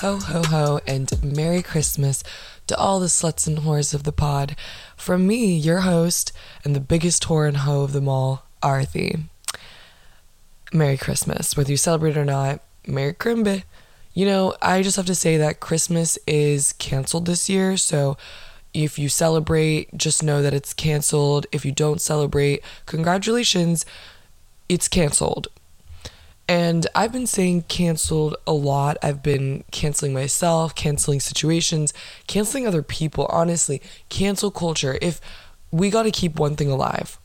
Ho, 0.00 0.18
ho, 0.18 0.42
ho, 0.42 0.80
and 0.86 1.10
Merry 1.24 1.62
Christmas 1.62 2.22
to 2.66 2.76
all 2.76 3.00
the 3.00 3.06
sluts 3.06 3.46
and 3.46 3.60
whores 3.60 3.94
of 3.94 4.02
the 4.02 4.12
pod. 4.12 4.54
From 4.94 5.26
me, 5.26 5.56
your 5.56 5.80
host, 5.80 6.32
and 6.64 6.76
the 6.76 6.80
biggest 6.80 7.24
whore 7.24 7.48
and 7.48 7.56
hoe 7.56 7.80
of 7.80 7.92
them 7.92 8.06
all, 8.06 8.44
Arathi. 8.62 9.22
Merry 10.70 10.98
Christmas. 10.98 11.56
Whether 11.56 11.70
you 11.70 11.78
celebrate 11.78 12.18
or 12.18 12.26
not, 12.26 12.60
Merry 12.86 13.14
Crimbe. 13.14 13.62
You 14.12 14.26
know, 14.26 14.54
I 14.60 14.82
just 14.82 14.98
have 14.98 15.06
to 15.06 15.14
say 15.14 15.38
that 15.38 15.60
Christmas 15.60 16.18
is 16.26 16.74
canceled 16.74 17.24
this 17.24 17.48
year, 17.48 17.78
so 17.78 18.18
if 18.74 18.98
you 18.98 19.08
celebrate, 19.08 19.96
just 19.96 20.22
know 20.22 20.42
that 20.42 20.52
it's 20.52 20.74
canceled. 20.74 21.46
If 21.52 21.64
you 21.64 21.72
don't 21.72 22.02
celebrate, 22.02 22.62
congratulations, 22.84 23.86
it's 24.68 24.88
canceled. 24.88 25.48
And 26.48 26.86
I've 26.94 27.12
been 27.12 27.26
saying 27.26 27.62
canceled 27.62 28.36
a 28.46 28.52
lot. 28.52 28.96
I've 29.02 29.22
been 29.22 29.64
canceling 29.72 30.14
myself, 30.14 30.74
canceling 30.74 31.18
situations, 31.18 31.92
canceling 32.28 32.66
other 32.66 32.82
people. 32.82 33.26
Honestly, 33.30 33.82
cancel 34.08 34.52
culture. 34.52 34.96
If 35.02 35.20
we 35.72 35.90
got 35.90 36.04
to 36.04 36.12
keep 36.12 36.38
one 36.38 36.54
thing 36.54 36.70
alive, 36.70 37.18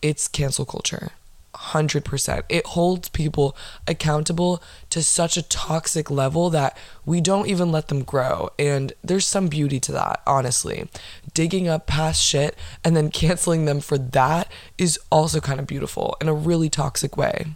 it's 0.00 0.28
cancel 0.28 0.64
culture. 0.64 1.10
100%. 1.54 2.42
It 2.48 2.66
holds 2.66 3.08
people 3.08 3.56
accountable 3.86 4.62
to 4.90 5.02
such 5.02 5.36
a 5.36 5.42
toxic 5.42 6.10
level 6.10 6.50
that 6.50 6.76
we 7.04 7.20
don't 7.20 7.48
even 7.48 7.72
let 7.72 7.88
them 7.88 8.04
grow. 8.04 8.50
And 8.58 8.92
there's 9.02 9.26
some 9.26 9.48
beauty 9.48 9.80
to 9.80 9.92
that, 9.92 10.22
honestly. 10.26 10.88
Digging 11.34 11.68
up 11.68 11.86
past 11.86 12.22
shit 12.22 12.56
and 12.84 12.96
then 12.96 13.10
canceling 13.10 13.64
them 13.64 13.80
for 13.80 13.98
that 13.98 14.50
is 14.78 14.98
also 15.10 15.40
kind 15.40 15.58
of 15.58 15.66
beautiful 15.66 16.16
in 16.20 16.28
a 16.28 16.34
really 16.34 16.70
toxic 16.70 17.16
way. 17.16 17.46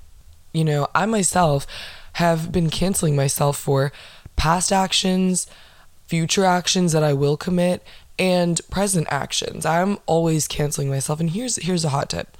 You 0.52 0.65
know, 0.65 0.88
I 0.95 1.06
myself 1.06 1.66
have 2.15 2.52
been 2.52 2.70
canceling 2.70 3.16
myself 3.16 3.56
for 3.56 3.92
past 4.36 4.72
actions, 4.72 5.47
future 6.06 6.44
actions 6.44 6.92
that 6.92 7.03
I 7.03 7.12
will 7.12 7.36
commit, 7.36 7.83
and 8.19 8.61
present 8.70 9.06
actions. 9.11 9.64
I'm 9.64 9.98
always 10.06 10.47
canceling 10.47 10.89
myself. 10.89 11.20
And 11.20 11.31
here's 11.31 11.56
here's 11.56 11.84
a 11.84 11.91
hot 11.91 12.11
tip. 12.11 12.36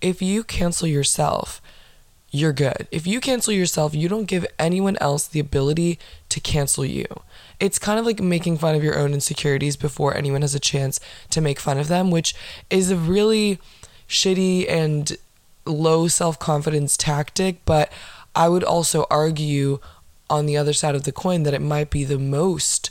If 0.00 0.22
you 0.22 0.44
cancel 0.44 0.86
yourself, 0.86 1.60
you're 2.30 2.52
good. 2.52 2.86
If 2.90 3.06
you 3.06 3.20
cancel 3.20 3.52
yourself, 3.52 3.94
you 3.94 4.08
don't 4.08 4.26
give 4.26 4.46
anyone 4.58 4.96
else 5.00 5.26
the 5.26 5.40
ability 5.40 5.98
to 6.28 6.40
cancel 6.40 6.84
you. 6.84 7.06
It's 7.58 7.78
kind 7.78 7.98
of 7.98 8.06
like 8.06 8.20
making 8.20 8.58
fun 8.58 8.74
of 8.74 8.84
your 8.84 8.98
own 8.98 9.14
insecurities 9.14 9.76
before 9.76 10.16
anyone 10.16 10.42
has 10.42 10.54
a 10.54 10.60
chance 10.60 11.00
to 11.30 11.40
make 11.40 11.58
fun 11.58 11.78
of 11.78 11.88
them, 11.88 12.10
which 12.10 12.34
is 12.70 12.90
a 12.90 12.96
really 12.96 13.58
shitty 14.08 14.70
and 14.70 15.16
low 15.68 16.08
self 16.08 16.38
confidence 16.38 16.96
tactic, 16.96 17.64
but 17.64 17.92
I 18.34 18.48
would 18.48 18.64
also 18.64 19.06
argue 19.10 19.80
on 20.30 20.46
the 20.46 20.56
other 20.56 20.72
side 20.72 20.94
of 20.94 21.04
the 21.04 21.12
coin 21.12 21.42
that 21.44 21.54
it 21.54 21.62
might 21.62 21.90
be 21.90 22.04
the 22.04 22.18
most 22.18 22.90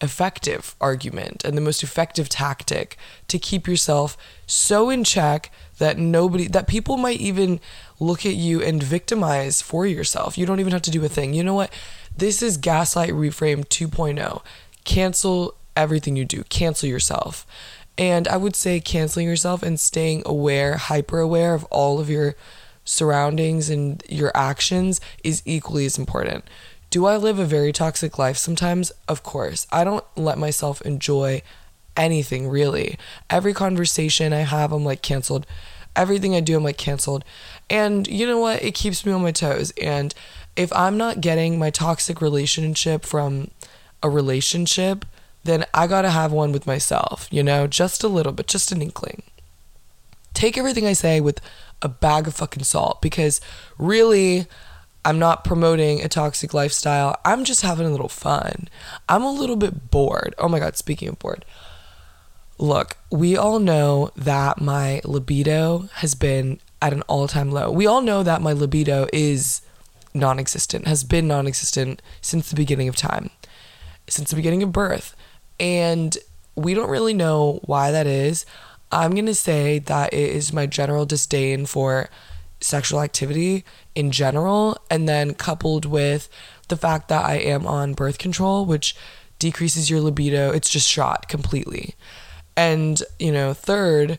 effective 0.00 0.74
argument 0.78 1.42
and 1.44 1.56
the 1.56 1.60
most 1.62 1.82
effective 1.82 2.28
tactic 2.28 2.98
to 3.28 3.38
keep 3.38 3.66
yourself 3.66 4.16
so 4.46 4.90
in 4.90 5.02
check 5.02 5.50
that 5.78 5.96
nobody 5.96 6.46
that 6.48 6.68
people 6.68 6.98
might 6.98 7.18
even 7.18 7.60
look 7.98 8.26
at 8.26 8.34
you 8.34 8.62
and 8.62 8.82
victimize 8.82 9.62
for 9.62 9.86
yourself. 9.86 10.36
You 10.36 10.44
don't 10.46 10.60
even 10.60 10.72
have 10.72 10.82
to 10.82 10.90
do 10.90 11.04
a 11.04 11.08
thing. 11.08 11.32
You 11.32 11.44
know 11.44 11.54
what? 11.54 11.72
This 12.14 12.42
is 12.42 12.56
gaslight 12.56 13.12
reframe 13.12 13.64
2.0. 13.66 14.42
Cancel 14.84 15.54
everything 15.74 16.16
you 16.16 16.24
do. 16.24 16.44
Cancel 16.44 16.88
yourself. 16.88 17.46
And 17.98 18.28
I 18.28 18.36
would 18.36 18.56
say 18.56 18.80
canceling 18.80 19.26
yourself 19.26 19.62
and 19.62 19.80
staying 19.80 20.22
aware, 20.26 20.76
hyper 20.76 21.18
aware 21.18 21.54
of 21.54 21.64
all 21.64 21.98
of 21.98 22.10
your 22.10 22.34
surroundings 22.84 23.70
and 23.70 24.02
your 24.08 24.30
actions 24.34 25.00
is 25.24 25.42
equally 25.44 25.86
as 25.86 25.98
important. 25.98 26.44
Do 26.90 27.06
I 27.06 27.16
live 27.16 27.38
a 27.38 27.44
very 27.44 27.72
toxic 27.72 28.18
life 28.18 28.36
sometimes? 28.36 28.92
Of 29.08 29.22
course. 29.22 29.66
I 29.72 29.82
don't 29.82 30.04
let 30.14 30.38
myself 30.38 30.80
enjoy 30.82 31.42
anything 31.96 32.48
really. 32.48 32.98
Every 33.30 33.54
conversation 33.54 34.32
I 34.32 34.40
have, 34.40 34.72
I'm 34.72 34.84
like 34.84 35.02
canceled. 35.02 35.46
Everything 35.96 36.34
I 36.34 36.40
do, 36.40 36.56
I'm 36.56 36.64
like 36.64 36.76
canceled. 36.76 37.24
And 37.70 38.06
you 38.06 38.26
know 38.26 38.38
what? 38.38 38.62
It 38.62 38.74
keeps 38.74 39.04
me 39.04 39.12
on 39.12 39.22
my 39.22 39.32
toes. 39.32 39.72
And 39.80 40.14
if 40.54 40.72
I'm 40.72 40.96
not 40.96 41.20
getting 41.20 41.58
my 41.58 41.70
toxic 41.70 42.20
relationship 42.20 43.04
from 43.04 43.50
a 44.02 44.10
relationship, 44.10 45.04
then 45.46 45.64
I 45.72 45.86
gotta 45.86 46.10
have 46.10 46.32
one 46.32 46.52
with 46.52 46.66
myself, 46.66 47.28
you 47.30 47.42
know, 47.42 47.66
just 47.66 48.04
a 48.04 48.08
little 48.08 48.32
bit, 48.32 48.46
just 48.46 48.72
an 48.72 48.82
inkling. 48.82 49.22
Take 50.34 50.58
everything 50.58 50.86
I 50.86 50.92
say 50.92 51.20
with 51.20 51.40
a 51.82 51.88
bag 51.88 52.26
of 52.26 52.34
fucking 52.34 52.64
salt 52.64 53.00
because 53.00 53.40
really, 53.78 54.46
I'm 55.06 55.18
not 55.20 55.44
promoting 55.44 56.02
a 56.02 56.08
toxic 56.08 56.52
lifestyle. 56.52 57.16
I'm 57.24 57.44
just 57.44 57.62
having 57.62 57.86
a 57.86 57.90
little 57.90 58.08
fun. 58.08 58.68
I'm 59.08 59.22
a 59.22 59.30
little 59.30 59.54
bit 59.54 59.90
bored. 59.90 60.34
Oh 60.36 60.48
my 60.48 60.58
God, 60.58 60.76
speaking 60.76 61.08
of 61.08 61.18
bored. 61.18 61.44
Look, 62.58 62.96
we 63.10 63.36
all 63.36 63.60
know 63.60 64.10
that 64.16 64.60
my 64.60 65.00
libido 65.04 65.88
has 65.94 66.16
been 66.16 66.58
at 66.82 66.92
an 66.92 67.02
all 67.02 67.28
time 67.28 67.52
low. 67.52 67.70
We 67.70 67.86
all 67.86 68.00
know 68.00 68.22
that 68.22 68.42
my 68.42 68.52
libido 68.52 69.06
is 69.12 69.60
non 70.12 70.40
existent, 70.40 70.88
has 70.88 71.04
been 71.04 71.28
non 71.28 71.46
existent 71.46 72.02
since 72.20 72.50
the 72.50 72.56
beginning 72.56 72.88
of 72.88 72.96
time, 72.96 73.30
since 74.08 74.30
the 74.30 74.36
beginning 74.36 74.62
of 74.62 74.72
birth. 74.72 75.14
And 75.58 76.16
we 76.54 76.74
don't 76.74 76.90
really 76.90 77.14
know 77.14 77.60
why 77.64 77.90
that 77.90 78.06
is. 78.06 78.46
I'm 78.92 79.12
going 79.12 79.26
to 79.26 79.34
say 79.34 79.78
that 79.80 80.12
it 80.12 80.30
is 80.30 80.52
my 80.52 80.66
general 80.66 81.06
disdain 81.06 81.66
for 81.66 82.08
sexual 82.60 83.02
activity 83.02 83.64
in 83.94 84.10
general, 84.10 84.78
and 84.90 85.08
then 85.08 85.34
coupled 85.34 85.84
with 85.84 86.28
the 86.68 86.76
fact 86.76 87.08
that 87.08 87.24
I 87.24 87.34
am 87.34 87.66
on 87.66 87.94
birth 87.94 88.18
control, 88.18 88.64
which 88.64 88.96
decreases 89.38 89.90
your 89.90 90.00
libido. 90.00 90.52
It's 90.52 90.70
just 90.70 90.88
shot 90.88 91.28
completely. 91.28 91.94
And, 92.56 93.02
you 93.18 93.32
know, 93.32 93.52
third, 93.52 94.18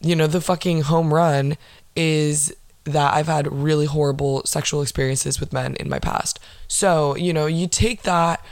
you 0.00 0.16
know, 0.16 0.26
the 0.26 0.40
fucking 0.40 0.82
home 0.82 1.12
run 1.12 1.56
is 1.94 2.54
that 2.84 3.14
I've 3.14 3.26
had 3.26 3.52
really 3.52 3.86
horrible 3.86 4.42
sexual 4.44 4.82
experiences 4.82 5.40
with 5.40 5.52
men 5.52 5.74
in 5.76 5.88
my 5.88 5.98
past. 5.98 6.38
So, 6.68 7.16
you 7.16 7.32
know, 7.32 7.46
you 7.46 7.66
take 7.66 8.02
that 8.02 8.44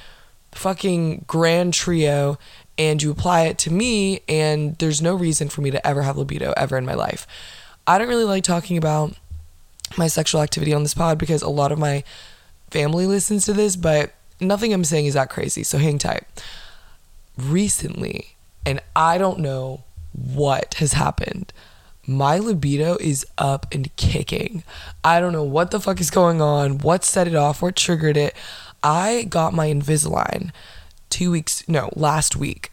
fucking 0.52 1.24
grand 1.26 1.74
trio 1.74 2.38
and 2.78 3.02
you 3.02 3.10
apply 3.10 3.42
it 3.42 3.58
to 3.58 3.72
me, 3.72 4.20
and 4.28 4.78
there's 4.78 5.02
no 5.02 5.14
reason 5.14 5.48
for 5.48 5.60
me 5.60 5.70
to 5.70 5.86
ever 5.86 6.02
have 6.02 6.16
libido 6.16 6.54
ever 6.56 6.78
in 6.78 6.86
my 6.86 6.94
life. 6.94 7.26
I 7.86 7.98
don't 7.98 8.08
really 8.08 8.24
like 8.24 8.44
talking 8.44 8.78
about 8.78 9.14
my 9.98 10.06
sexual 10.06 10.40
activity 10.40 10.72
on 10.72 10.82
this 10.82 10.94
pod 10.94 11.18
because 11.18 11.42
a 11.42 11.50
lot 11.50 11.70
of 11.70 11.78
my 11.78 12.02
family 12.70 13.06
listens 13.06 13.44
to 13.44 13.52
this, 13.52 13.76
but 13.76 14.14
nothing 14.40 14.72
I'm 14.72 14.84
saying 14.84 15.06
is 15.06 15.14
that 15.14 15.28
crazy, 15.28 15.62
so 15.62 15.78
hang 15.78 15.98
tight. 15.98 16.24
Recently, 17.36 18.36
and 18.64 18.80
I 18.96 19.18
don't 19.18 19.40
know 19.40 19.84
what 20.12 20.74
has 20.74 20.94
happened. 20.94 21.52
My 22.06 22.38
libido 22.38 22.96
is 23.00 23.24
up 23.38 23.66
and 23.72 23.94
kicking. 23.96 24.64
I 25.04 25.20
don't 25.20 25.32
know 25.32 25.44
what 25.44 25.70
the 25.70 25.80
fuck 25.80 26.00
is 26.00 26.10
going 26.10 26.40
on, 26.40 26.78
what 26.78 27.04
set 27.04 27.28
it 27.28 27.34
off, 27.34 27.62
what 27.62 27.76
triggered 27.76 28.16
it. 28.16 28.34
I 28.82 29.24
got 29.24 29.52
my 29.52 29.68
Invisalign 29.68 30.50
two 31.08 31.30
weeks, 31.30 31.68
no, 31.68 31.90
last 31.94 32.36
week, 32.36 32.70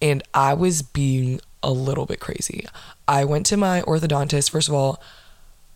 and 0.00 0.22
I 0.32 0.54
was 0.54 0.82
being 0.82 1.40
a 1.62 1.70
little 1.70 2.06
bit 2.06 2.20
crazy. 2.20 2.66
I 3.08 3.24
went 3.24 3.46
to 3.46 3.56
my 3.56 3.82
orthodontist, 3.82 4.50
first 4.50 4.68
of 4.68 4.74
all, 4.74 5.02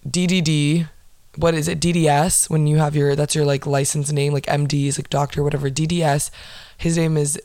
DDD, 0.08 0.88
what 1.36 1.54
is 1.54 1.68
it, 1.68 1.80
DDS, 1.80 2.48
when 2.48 2.66
you 2.66 2.78
have 2.78 2.94
your, 2.94 3.16
that's 3.16 3.34
your 3.34 3.44
like 3.44 3.66
license 3.66 4.12
name, 4.12 4.32
like 4.32 4.46
MD 4.46 4.86
is 4.86 4.98
like 4.98 5.10
doctor, 5.10 5.42
whatever, 5.42 5.70
DDS. 5.70 6.30
His 6.76 6.96
name 6.96 7.16
is 7.16 7.40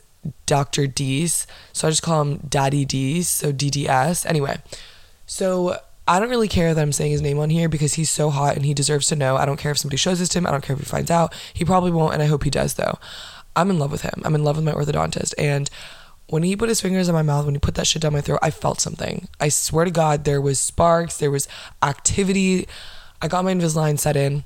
Dr. 0.46 0.86
D's, 0.86 1.46
so 1.72 1.88
I 1.88 1.90
just 1.90 2.02
call 2.02 2.22
him 2.22 2.38
Daddy 2.48 2.84
D's, 2.84 3.28
so 3.28 3.52
DDS. 3.52 4.24
Anyway, 4.24 4.58
so 5.26 5.78
I 6.06 6.20
don't 6.20 6.30
really 6.30 6.48
care 6.48 6.74
that 6.74 6.80
I'm 6.80 6.92
saying 6.92 7.12
his 7.12 7.22
name 7.22 7.38
on 7.38 7.50
here 7.50 7.68
because 7.68 7.94
he's 7.94 8.10
so 8.10 8.30
hot 8.30 8.56
and 8.56 8.64
he 8.66 8.74
deserves 8.74 9.06
to 9.08 9.16
know. 9.16 9.36
I 9.36 9.46
don't 9.46 9.56
care 9.58 9.72
if 9.72 9.78
somebody 9.78 9.96
shows 9.96 10.18
this 10.18 10.28
to 10.30 10.38
him. 10.38 10.46
I 10.46 10.50
don't 10.50 10.62
care 10.62 10.74
if 10.74 10.80
he 10.80 10.86
finds 10.86 11.10
out. 11.10 11.34
He 11.54 11.64
probably 11.64 11.90
won't, 11.90 12.12
and 12.12 12.22
I 12.22 12.26
hope 12.26 12.44
he 12.44 12.50
does, 12.50 12.74
though. 12.74 12.98
I'm 13.56 13.70
in 13.70 13.78
love 13.78 13.90
with 13.90 14.02
him. 14.02 14.20
I'm 14.24 14.34
in 14.34 14.44
love 14.44 14.56
with 14.56 14.64
my 14.64 14.72
orthodontist. 14.72 15.32
And 15.38 15.70
when 16.28 16.42
he 16.42 16.56
put 16.56 16.68
his 16.68 16.80
fingers 16.80 17.08
in 17.08 17.14
my 17.14 17.22
mouth, 17.22 17.46
when 17.46 17.54
he 17.54 17.58
put 17.58 17.74
that 17.76 17.86
shit 17.86 18.02
down 18.02 18.12
my 18.12 18.20
throat, 18.20 18.40
I 18.42 18.50
felt 18.50 18.80
something. 18.80 19.28
I 19.40 19.48
swear 19.48 19.84
to 19.84 19.90
God, 19.90 20.24
there 20.24 20.40
was 20.40 20.58
sparks, 20.58 21.16
there 21.16 21.30
was 21.30 21.48
activity. 21.82 22.68
I 23.22 23.28
got 23.28 23.44
my 23.44 23.54
Invisalign 23.54 23.98
set 23.98 24.16
in. 24.16 24.44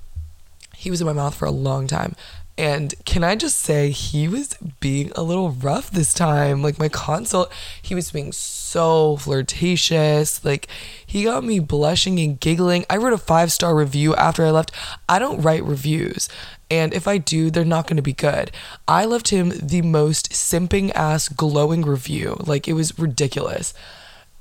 He 0.79 0.93
was 0.93 1.01
in 1.01 1.09
my 1.09 1.13
mouth 1.13 1.35
for 1.35 1.45
a 1.45 1.51
long 1.51 1.89
time. 1.89 2.15
And 2.57 2.95
can 3.05 3.25
I 3.25 3.35
just 3.35 3.59
say, 3.59 3.91
he 3.91 4.29
was 4.29 4.55
being 4.79 5.11
a 5.17 5.25
little 5.25 5.51
rough 5.51 5.91
this 5.91 6.15
time. 6.15 6.63
Like, 6.63 6.79
my 6.79 6.89
consult, 6.89 7.53
he 7.83 7.97
was 7.97 8.13
being 8.13 8.31
so 8.31 9.17
flirtatious. 9.17 10.45
Like, 10.45 10.69
he 11.05 11.25
got 11.25 11.43
me 11.43 11.59
blushing 11.59 12.21
and 12.21 12.39
giggling. 12.39 12.85
I 12.89 12.97
wrote 12.97 13.13
a 13.13 13.19
five 13.19 13.51
star 13.51 13.75
review 13.75 14.15
after 14.15 14.45
I 14.45 14.51
left. 14.51 14.71
I 15.09 15.19
don't 15.19 15.43
write 15.43 15.65
reviews. 15.65 16.29
And 16.71 16.95
if 16.95 17.09
I 17.09 17.19
do, 17.19 17.51
they're 17.51 17.65
not 17.65 17.89
going 17.89 17.97
to 17.97 18.03
be 18.03 18.13
good. 18.13 18.53
I 18.87 19.05
left 19.05 19.31
him 19.31 19.53
the 19.61 19.83
most 19.83 20.31
simping 20.31 20.93
ass 20.95 21.29
glowing 21.29 21.83
review. 21.83 22.37
Like, 22.39 22.69
it 22.69 22.75
was 22.75 22.99
ridiculous. 23.01 23.75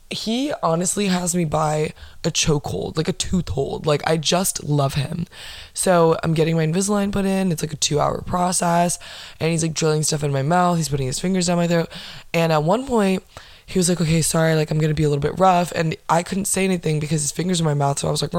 He 0.10 0.54
honestly 0.64 1.08
has 1.08 1.36
me 1.36 1.46
by 1.46 1.94
a 2.24 2.32
chokehold, 2.32 2.98
like 2.98 3.08
a 3.08 3.14
tooth 3.14 3.50
hold. 3.50 3.86
Like 3.86 4.02
I 4.08 4.18
just 4.18 4.64
love 4.64 4.94
him. 4.94 5.28
So 5.74 6.18
I'm 6.24 6.34
getting 6.34 6.56
my 6.56 6.66
Invisalign 6.66 7.12
put 7.12 7.26
in. 7.26 7.52
It's 7.52 7.62
like 7.62 7.74
a 7.74 7.78
two 7.78 8.00
hour 8.00 8.22
process. 8.22 9.00
And 9.40 9.52
he's 9.52 9.64
like 9.64 9.74
drilling 9.74 10.04
stuff 10.04 10.24
in 10.24 10.32
my 10.32 10.44
mouth. 10.44 10.78
He's 10.78 10.90
putting 10.90 11.08
his 11.08 11.20
fingers 11.20 11.48
down 11.48 11.58
my 11.58 11.68
throat. 11.68 11.90
And 12.34 12.52
at 12.54 12.64
one 12.64 12.86
point, 12.86 13.24
he 13.66 13.78
was 13.78 13.90
like, 13.90 14.00
okay, 14.00 14.22
sorry, 14.22 14.56
like 14.56 14.72
I'm 14.72 14.80
gonna 14.80 14.94
be 14.94 15.04
a 15.04 15.10
little 15.10 15.22
bit 15.22 15.38
rough. 15.38 15.74
And 15.74 15.96
I 16.08 16.24
couldn't 16.24 16.46
say 16.46 16.64
anything 16.64 17.00
because 17.00 17.22
his 17.22 17.34
fingers 17.34 17.60
in 17.60 17.66
my 17.66 17.74
mouth. 17.74 18.00
So 18.00 18.08
I 18.08 18.12
was 18.12 18.22
like, 18.22 18.34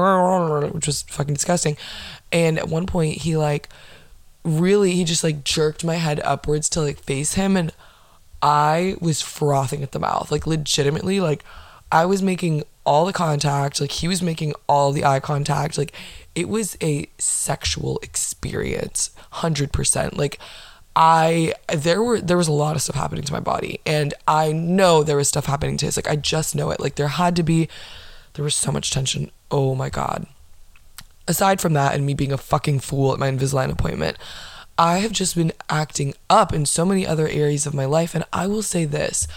which 0.73 0.87
was 0.87 1.03
fucking 1.03 1.35
disgusting. 1.35 1.77
And 2.31 2.57
at 2.57 2.67
one 2.67 2.87
point, 2.87 3.19
he 3.19 3.37
like 3.37 3.69
really, 4.43 4.93
he 4.93 5.03
just 5.03 5.23
like 5.23 5.43
jerked 5.43 5.83
my 5.83 5.95
head 5.95 6.19
upwards 6.23 6.67
to 6.69 6.81
like 6.81 6.99
face 6.99 7.35
him. 7.35 7.55
And 7.55 7.71
I 8.41 8.95
was 8.99 9.21
frothing 9.21 9.83
at 9.83 9.91
the 9.91 9.99
mouth. 9.99 10.31
Like 10.31 10.47
legitimately, 10.47 11.19
like 11.19 11.43
I 11.91 12.05
was 12.05 12.21
making 12.21 12.63
all 12.85 13.05
the 13.05 13.13
contact, 13.13 13.81
like 13.81 13.91
he 13.91 14.07
was 14.07 14.21
making 14.21 14.53
all 14.67 14.91
the 14.91 15.05
eye 15.05 15.19
contact. 15.19 15.77
Like 15.77 15.93
it 16.35 16.49
was 16.49 16.77
a 16.81 17.09
sexual 17.17 17.99
experience, 18.01 19.11
100%. 19.33 20.17
Like 20.17 20.39
I 20.95 21.53
there 21.73 22.01
were 22.01 22.19
there 22.19 22.37
was 22.37 22.47
a 22.47 22.53
lot 22.53 22.75
of 22.75 22.81
stuff 22.81 22.95
happening 22.95 23.23
to 23.23 23.33
my 23.33 23.39
body 23.39 23.79
and 23.85 24.13
I 24.27 24.51
know 24.51 25.03
there 25.03 25.17
was 25.17 25.27
stuff 25.27 25.45
happening 25.45 25.77
to 25.77 25.85
his. 25.85 25.97
Like 25.97 26.09
I 26.09 26.15
just 26.15 26.55
know 26.55 26.71
it. 26.71 26.79
Like 26.79 26.95
there 26.95 27.07
had 27.07 27.35
to 27.35 27.43
be 27.43 27.69
there 28.33 28.43
was 28.43 28.55
so 28.55 28.71
much 28.71 28.91
tension. 28.91 29.31
Oh 29.51 29.75
my 29.75 29.89
god. 29.89 30.27
Aside 31.27 31.61
from 31.61 31.73
that 31.73 31.93
and 31.93 32.05
me 32.05 32.13
being 32.13 32.31
a 32.31 32.37
fucking 32.37 32.79
fool 32.79 33.13
at 33.13 33.19
my 33.19 33.29
Invisalign 33.29 33.71
appointment, 33.71 34.17
I 34.79 34.99
have 34.99 35.11
just 35.11 35.35
been 35.35 35.51
acting 35.69 36.13
up 36.29 36.53
in 36.53 36.65
so 36.65 36.85
many 36.85 37.05
other 37.05 37.27
areas 37.27 37.65
of 37.65 37.73
my 37.73 37.83
life. 37.83 38.15
And 38.15 38.23
I 38.31 38.47
will 38.47 38.63
say 38.63 38.85
this 38.85 39.27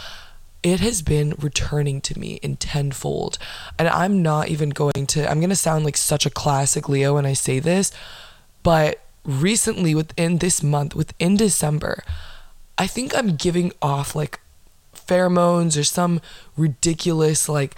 it 0.62 0.78
has 0.78 1.02
been 1.02 1.34
returning 1.40 2.00
to 2.02 2.18
me 2.18 2.34
in 2.34 2.54
tenfold. 2.56 3.38
And 3.76 3.88
I'm 3.88 4.22
not 4.22 4.48
even 4.48 4.70
going 4.70 5.06
to, 5.08 5.28
I'm 5.28 5.40
going 5.40 5.50
to 5.50 5.56
sound 5.56 5.84
like 5.84 5.96
such 5.96 6.24
a 6.24 6.30
classic 6.30 6.88
Leo 6.88 7.14
when 7.14 7.26
I 7.26 7.32
say 7.32 7.58
this, 7.58 7.90
but 8.62 9.00
recently, 9.24 9.96
within 9.96 10.38
this 10.38 10.62
month, 10.62 10.94
within 10.94 11.36
December, 11.36 12.04
I 12.78 12.86
think 12.86 13.12
I'm 13.12 13.34
giving 13.34 13.72
off 13.82 14.14
like 14.14 14.38
pheromones 14.94 15.76
or 15.76 15.82
some 15.82 16.20
ridiculous, 16.56 17.48
like 17.48 17.74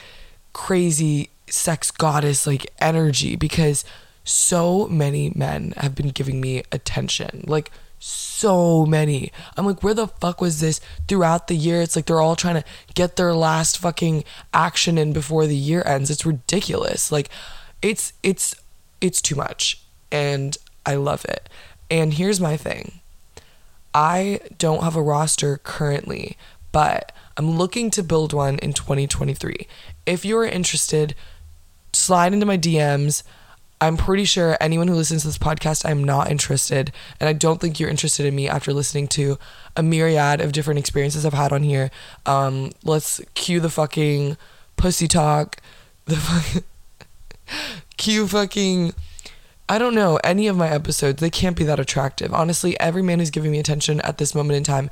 crazy 0.53 1.31
sex 1.49 1.91
goddess 1.91 2.47
like 2.47 2.67
energy 2.81 3.37
because 3.37 3.85
so 4.25 4.89
many 4.89 5.33
men 5.35 5.75
have 5.77 5.95
been 5.95 6.09
giving 6.09 6.41
me 6.41 6.63
attention. 6.73 7.45
Like, 7.47 7.71
so 7.99 8.85
many. 8.85 9.33
I'm 9.57 9.65
like, 9.65 9.83
where 9.83 9.95
the 9.95 10.09
fuck 10.09 10.41
was 10.41 10.61
this 10.61 10.81
throughout 11.09 11.49
the 11.49 11.55
year? 11.55 11.81
It's 11.81 11.97
like 11.97 12.07
they're 12.07 12.21
all 12.21 12.37
trying 12.37 12.57
to 12.61 12.65
get 12.95 13.17
their 13.17 13.33
last 13.33 13.79
fucking 13.79 14.25
action 14.53 14.99
in 14.99 15.13
before 15.15 15.47
the 15.47 15.57
year 15.57 15.83
ends. 15.87 16.11
It's 16.11 16.27
ridiculous. 16.27 17.11
Like, 17.11 17.31
it's, 17.81 18.13
it's, 18.23 18.55
it's 19.01 19.23
too 19.23 19.37
much. 19.37 19.81
And 20.13 20.59
I 20.85 20.97
love 20.97 21.25
it. 21.25 21.49
And 21.91 22.15
here's 22.15 22.41
my 22.41 22.57
thing 22.57 23.01
I 23.95 24.41
don't 24.59 24.83
have 24.83 24.97
a 24.97 25.03
roster 25.03 25.59
currently, 25.59 26.37
but 26.73 27.13
I'm 27.37 27.57
looking 27.57 27.91
to 27.93 28.03
build 28.03 28.33
one 28.33 28.59
in 28.59 28.73
2023. 28.73 29.67
If 30.05 30.25
you're 30.25 30.45
interested, 30.45 31.15
slide 31.93 32.33
into 32.33 32.47
my 32.47 32.59
DMs. 32.59 33.23
I'm 33.85 33.99
pretty 33.99 34.25
sure 34.25 34.57
anyone 34.63 34.89
who 34.89 34.95
listens 34.95 35.23
to 35.23 35.29
this 35.29 35.37
podcast, 35.37 35.89
I'm 35.89 36.03
not 36.03 36.31
interested. 36.31 36.91
And 37.21 37.29
I 37.29 37.35
don't 37.35 37.61
think 37.61 37.79
you're 37.79 37.91
interested 37.91 38.25
in 38.25 38.35
me 38.35 38.49
after 38.49 38.73
listening 38.73 39.09
to 39.09 39.39
a 39.77 39.83
myriad 39.83 40.41
of 40.41 40.53
different 40.53 40.79
experiences 40.79 41.27
I've 41.27 41.35
had 41.35 41.53
on 41.53 41.63
here. 41.63 41.91
Um, 42.25 42.73
let's 42.83 43.21
cue 43.35 43.61
the 43.61 43.69
fucking 43.69 44.39
pussy 44.77 45.07
talk. 45.07 45.59
The 46.07 46.17
fucking. 46.17 46.65
cue 47.99 48.27
fucking. 48.27 48.95
I 49.69 49.79
don't 49.79 49.95
know, 49.95 50.19
any 50.23 50.47
of 50.47 50.59
my 50.59 50.69
episodes, 50.69 51.21
they 51.21 51.31
can't 51.31 51.57
be 51.57 51.65
that 51.65 51.81
attractive. 51.81 52.35
Honestly, 52.35 52.79
every 52.79 53.01
man 53.03 53.19
who's 53.19 53.31
giving 53.31 53.51
me 53.51 53.59
attention 53.59 53.99
at 54.03 54.19
this 54.19 54.35
moment 54.35 54.59
in 54.59 54.65
time 54.65 54.91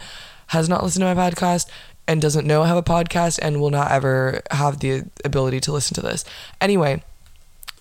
has 0.48 0.66
not 0.66 0.82
listened 0.82 1.02
to 1.02 1.14
my 1.14 1.30
podcast 1.30 1.68
and 2.08 2.22
doesn't 2.22 2.46
know 2.46 2.62
I 2.62 2.68
have 2.68 2.78
a 2.78 2.82
podcast 2.82 3.38
and 3.42 3.60
will 3.60 3.70
not 3.70 3.90
ever 3.90 4.40
have 4.50 4.80
the 4.80 5.04
ability 5.26 5.60
to 5.60 5.72
listen 5.72 5.94
to 5.96 6.00
this. 6.00 6.24
Anyway, 6.58 7.02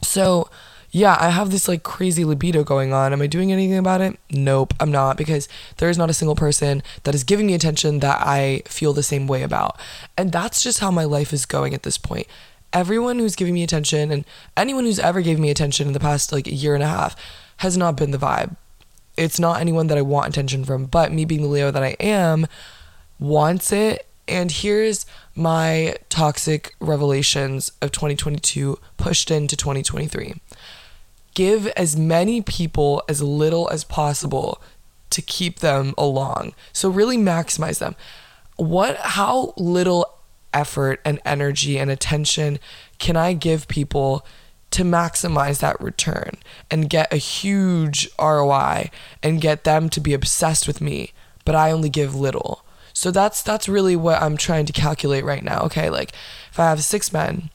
so 0.01 0.49
yeah, 0.91 1.15
I 1.19 1.29
have 1.29 1.51
this 1.51 1.67
like 1.69 1.83
crazy 1.83 2.25
libido 2.25 2.63
going 2.63 2.91
on. 2.91 3.13
Am 3.13 3.21
I 3.21 3.27
doing 3.27 3.51
anything 3.51 3.77
about 3.77 4.01
it? 4.01 4.19
Nope, 4.29 4.73
I'm 4.79 4.91
not 4.91 5.15
because 5.17 5.47
there 5.77 5.89
is 5.89 5.97
not 5.97 6.09
a 6.09 6.13
single 6.13 6.35
person 6.35 6.83
that 7.03 7.15
is 7.15 7.23
giving 7.23 7.47
me 7.47 7.53
attention 7.53 7.99
that 7.99 8.19
I 8.21 8.63
feel 8.65 8.91
the 8.91 9.01
same 9.01 9.25
way 9.25 9.41
about. 9.41 9.79
And 10.17 10.33
that's 10.33 10.61
just 10.61 10.79
how 10.79 10.91
my 10.91 11.05
life 11.05 11.31
is 11.31 11.45
going 11.45 11.73
at 11.73 11.83
this 11.83 11.97
point. 11.97 12.27
Everyone 12.73 13.19
who's 13.19 13.35
giving 13.37 13.53
me 13.53 13.63
attention 13.63 14.11
and 14.11 14.25
anyone 14.57 14.83
who's 14.83 14.99
ever 14.99 15.21
gave 15.21 15.39
me 15.39 15.49
attention 15.49 15.87
in 15.87 15.93
the 15.93 15.99
past 15.99 16.33
like 16.33 16.47
a 16.47 16.53
year 16.53 16.73
and 16.75 16.83
a 16.83 16.87
half 16.87 17.15
has 17.57 17.77
not 17.77 17.95
been 17.95 18.11
the 18.11 18.17
vibe. 18.17 18.57
It's 19.15 19.39
not 19.39 19.61
anyone 19.61 19.87
that 19.87 19.97
I 19.97 20.01
want 20.01 20.29
attention 20.29 20.65
from, 20.65 20.85
but 20.85 21.11
me 21.11 21.23
being 21.25 21.41
the 21.41 21.47
Leo 21.47 21.71
that 21.71 21.83
I 21.83 21.95
am 21.99 22.47
wants 23.19 23.71
it. 23.71 24.07
And 24.27 24.51
here's 24.51 25.05
my 25.35 25.95
toxic 26.09 26.75
revelations 26.79 27.71
of 27.81 27.91
2022 27.91 28.79
pushed 28.97 29.31
into 29.31 29.57
2023 29.57 30.35
give 31.33 31.67
as 31.67 31.95
many 31.95 32.41
people 32.41 33.03
as 33.07 33.21
little 33.21 33.69
as 33.69 33.83
possible 33.83 34.61
to 35.09 35.21
keep 35.21 35.59
them 35.59 35.93
along. 35.97 36.53
So 36.73 36.89
really 36.89 37.17
maximize 37.17 37.79
them. 37.79 37.95
What 38.57 38.97
how 38.97 39.53
little 39.57 40.17
effort 40.53 40.99
and 41.05 41.19
energy 41.25 41.77
and 41.77 41.89
attention 41.89 42.59
can 42.99 43.15
I 43.15 43.33
give 43.33 43.67
people 43.67 44.25
to 44.71 44.83
maximize 44.83 45.59
that 45.59 45.79
return 45.81 46.31
and 46.69 46.89
get 46.89 47.11
a 47.11 47.17
huge 47.17 48.09
ROI 48.17 48.89
and 49.21 49.41
get 49.41 49.63
them 49.65 49.89
to 49.89 49.99
be 49.99 50.13
obsessed 50.13 50.65
with 50.65 50.79
me, 50.79 51.11
but 51.43 51.55
I 51.55 51.71
only 51.71 51.89
give 51.89 52.15
little. 52.15 52.63
So 52.93 53.11
that's 53.11 53.41
that's 53.41 53.67
really 53.67 53.95
what 53.95 54.21
I'm 54.21 54.37
trying 54.37 54.65
to 54.67 54.73
calculate 54.73 55.25
right 55.25 55.43
now. 55.43 55.61
Okay, 55.63 55.89
like 55.89 56.13
if 56.51 56.59
I 56.59 56.69
have 56.69 56.83
6 56.83 57.13
men 57.13 57.49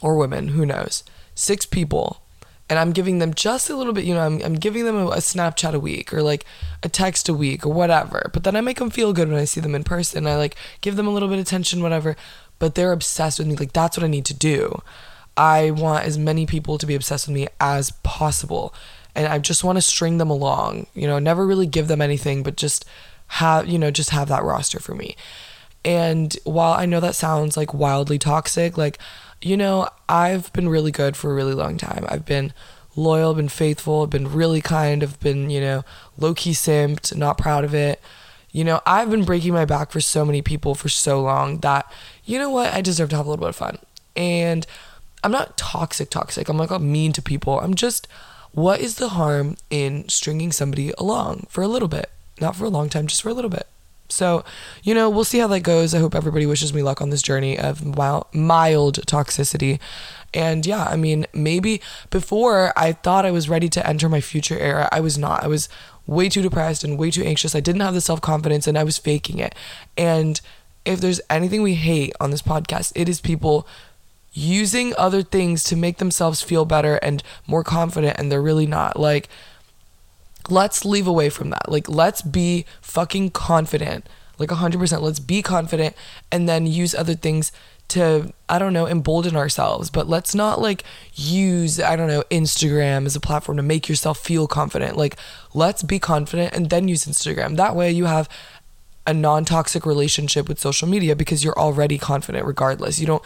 or 0.00 0.16
women, 0.16 0.48
who 0.48 0.64
knows, 0.64 1.04
6 1.34 1.66
people 1.66 2.22
and 2.68 2.78
I'm 2.78 2.92
giving 2.92 3.18
them 3.18 3.32
just 3.32 3.70
a 3.70 3.76
little 3.76 3.92
bit, 3.92 4.04
you 4.04 4.14
know, 4.14 4.22
I'm, 4.22 4.42
I'm 4.42 4.54
giving 4.54 4.84
them 4.84 4.96
a, 4.96 5.06
a, 5.06 5.16
Snapchat 5.18 5.72
a 5.72 5.80
week 5.80 6.12
or 6.12 6.22
like 6.22 6.44
a 6.82 6.88
text 6.88 7.28
a 7.28 7.34
week 7.34 7.64
or 7.64 7.72
whatever. 7.72 8.30
But 8.32 8.44
then 8.44 8.56
I 8.56 8.60
make 8.60 8.78
them 8.78 8.90
feel 8.90 9.12
good 9.12 9.28
when 9.28 9.38
I 9.38 9.44
see 9.44 9.60
them 9.60 9.74
in 9.74 9.84
person. 9.84 10.26
I 10.26 10.36
like 10.36 10.56
give 10.80 10.96
them 10.96 11.06
a 11.06 11.12
little 11.12 11.28
bit 11.28 11.38
of 11.38 11.42
attention, 11.42 11.82
whatever. 11.82 12.16
But 12.58 12.74
they're 12.74 12.92
obsessed 12.92 13.38
with 13.38 13.46
me. 13.46 13.54
Like, 13.54 13.72
that's 13.72 13.96
what 13.96 14.04
I 14.04 14.08
need 14.08 14.24
to 14.26 14.34
do. 14.34 14.82
I 15.36 15.70
want 15.70 16.06
as 16.06 16.18
many 16.18 16.46
people 16.46 16.78
to 16.78 16.86
be 16.86 16.94
obsessed 16.94 17.28
with 17.28 17.34
me 17.34 17.46
as 17.60 17.90
possible. 18.02 18.74
And 19.14 19.26
I 19.26 19.38
just 19.38 19.62
want 19.62 19.76
to 19.76 19.82
string 19.82 20.18
them 20.18 20.30
along, 20.30 20.86
you 20.94 21.06
know, 21.06 21.18
never 21.18 21.46
really 21.46 21.66
give 21.66 21.88
them 21.88 22.02
anything, 22.02 22.42
but 22.42 22.56
just 22.56 22.84
have, 23.28 23.66
you 23.66 23.78
know, 23.78 23.90
just 23.90 24.10
have 24.10 24.28
that 24.28 24.42
roster 24.42 24.80
for 24.80 24.94
me. 24.94 25.16
And 25.84 26.36
while 26.44 26.72
I 26.72 26.86
know 26.86 27.00
that 27.00 27.14
sounds 27.14 27.56
like 27.56 27.72
wildly 27.72 28.18
toxic, 28.18 28.76
like, 28.76 28.98
you 29.42 29.56
know, 29.56 29.88
I've 30.08 30.52
been 30.52 30.68
really 30.68 30.92
good 30.92 31.16
for 31.16 31.30
a 31.30 31.34
really 31.34 31.54
long 31.54 31.76
time. 31.76 32.04
I've 32.08 32.24
been 32.24 32.52
loyal, 32.96 33.34
been 33.34 33.48
faithful, 33.48 34.06
been 34.06 34.32
really 34.32 34.60
kind, 34.60 35.02
I've 35.02 35.20
been, 35.20 35.50
you 35.50 35.60
know, 35.60 35.84
low 36.16 36.34
key 36.34 36.52
simped, 36.52 37.14
not 37.16 37.38
proud 37.38 37.64
of 37.64 37.74
it. 37.74 38.00
You 38.50 38.64
know, 38.64 38.80
I've 38.86 39.10
been 39.10 39.24
breaking 39.24 39.52
my 39.52 39.66
back 39.66 39.92
for 39.92 40.00
so 40.00 40.24
many 40.24 40.40
people 40.40 40.74
for 40.74 40.88
so 40.88 41.20
long 41.20 41.58
that, 41.58 41.90
you 42.24 42.38
know 42.38 42.48
what, 42.48 42.72
I 42.72 42.80
deserve 42.80 43.10
to 43.10 43.16
have 43.16 43.26
a 43.26 43.28
little 43.28 43.44
bit 43.44 43.50
of 43.50 43.56
fun. 43.56 43.78
And 44.16 44.66
I'm 45.22 45.32
not 45.32 45.58
toxic, 45.58 46.08
toxic. 46.08 46.48
I'm 46.48 46.56
not 46.56 46.80
mean 46.80 47.12
to 47.12 47.22
people. 47.22 47.60
I'm 47.60 47.74
just, 47.74 48.08
what 48.52 48.80
is 48.80 48.94
the 48.94 49.10
harm 49.10 49.56
in 49.68 50.08
stringing 50.08 50.52
somebody 50.52 50.92
along 50.96 51.46
for 51.50 51.62
a 51.62 51.68
little 51.68 51.88
bit? 51.88 52.10
Not 52.40 52.56
for 52.56 52.64
a 52.64 52.70
long 52.70 52.88
time, 52.88 53.06
just 53.06 53.22
for 53.22 53.28
a 53.28 53.34
little 53.34 53.50
bit. 53.50 53.66
So, 54.08 54.44
you 54.82 54.94
know, 54.94 55.10
we'll 55.10 55.24
see 55.24 55.38
how 55.38 55.48
that 55.48 55.60
goes. 55.60 55.94
I 55.94 55.98
hope 55.98 56.14
everybody 56.14 56.46
wishes 56.46 56.72
me 56.72 56.82
luck 56.82 57.00
on 57.00 57.10
this 57.10 57.22
journey 57.22 57.58
of 57.58 57.84
mild, 57.84 59.00
toxicity. 59.06 59.80
And 60.34 60.66
yeah, 60.66 60.84
I 60.84 60.96
mean, 60.96 61.26
maybe 61.32 61.80
before 62.10 62.72
I 62.76 62.92
thought 62.92 63.24
I 63.24 63.30
was 63.30 63.48
ready 63.48 63.68
to 63.70 63.86
enter 63.86 64.08
my 64.08 64.20
future 64.20 64.58
era, 64.58 64.88
I 64.92 65.00
was 65.00 65.16
not. 65.16 65.42
I 65.42 65.46
was 65.46 65.68
way 66.06 66.28
too 66.28 66.42
depressed 66.42 66.84
and 66.84 66.98
way 66.98 67.10
too 67.10 67.24
anxious. 67.24 67.54
I 67.54 67.60
didn't 67.60 67.80
have 67.80 67.94
the 67.94 68.00
self 68.00 68.20
confidence 68.20 68.66
and 68.66 68.78
I 68.78 68.84
was 68.84 68.98
faking 68.98 69.38
it. 69.38 69.54
And 69.96 70.40
if 70.84 71.00
there's 71.00 71.20
anything 71.28 71.62
we 71.62 71.74
hate 71.74 72.14
on 72.20 72.30
this 72.30 72.42
podcast, 72.42 72.92
it 72.94 73.08
is 73.08 73.20
people 73.20 73.66
using 74.32 74.94
other 74.98 75.22
things 75.22 75.64
to 75.64 75.74
make 75.74 75.96
themselves 75.96 76.42
feel 76.42 76.66
better 76.66 76.96
and 76.96 77.22
more 77.46 77.64
confident, 77.64 78.18
and 78.18 78.30
they're 78.30 78.42
really 78.42 78.66
not. 78.66 78.98
Like, 78.98 79.28
let's 80.50 80.84
leave 80.84 81.06
away 81.06 81.28
from 81.28 81.50
that. 81.50 81.70
Like, 81.70 81.88
let's 81.88 82.22
be 82.22 82.66
fucking 82.80 83.30
confident. 83.30 84.08
Like 84.38 84.50
100%. 84.50 85.00
Let's 85.00 85.18
be 85.20 85.42
confident 85.42 85.96
and 86.30 86.48
then 86.48 86.66
use 86.66 86.94
other 86.94 87.14
things 87.14 87.52
to, 87.88 88.32
I 88.48 88.58
don't 88.58 88.72
know, 88.72 88.86
embolden 88.86 89.36
ourselves. 89.36 89.90
But 89.90 90.08
let's 90.08 90.34
not 90.34 90.60
like 90.60 90.84
use, 91.14 91.80
I 91.80 91.96
don't 91.96 92.08
know, 92.08 92.22
Instagram 92.30 93.06
as 93.06 93.16
a 93.16 93.20
platform 93.20 93.56
to 93.56 93.62
make 93.62 93.88
yourself 93.88 94.18
feel 94.18 94.46
confident. 94.46 94.96
Like, 94.96 95.16
let's 95.54 95.82
be 95.82 95.98
confident 95.98 96.54
and 96.54 96.68
then 96.68 96.88
use 96.88 97.06
Instagram. 97.06 97.56
That 97.56 97.74
way 97.74 97.90
you 97.90 98.04
have 98.04 98.28
a 99.06 99.14
non-toxic 99.14 99.86
relationship 99.86 100.48
with 100.48 100.58
social 100.58 100.88
media 100.88 101.14
because 101.14 101.44
you're 101.44 101.58
already 101.58 101.96
confident 101.96 102.44
regardless. 102.44 102.98
You 102.98 103.06
don't 103.06 103.22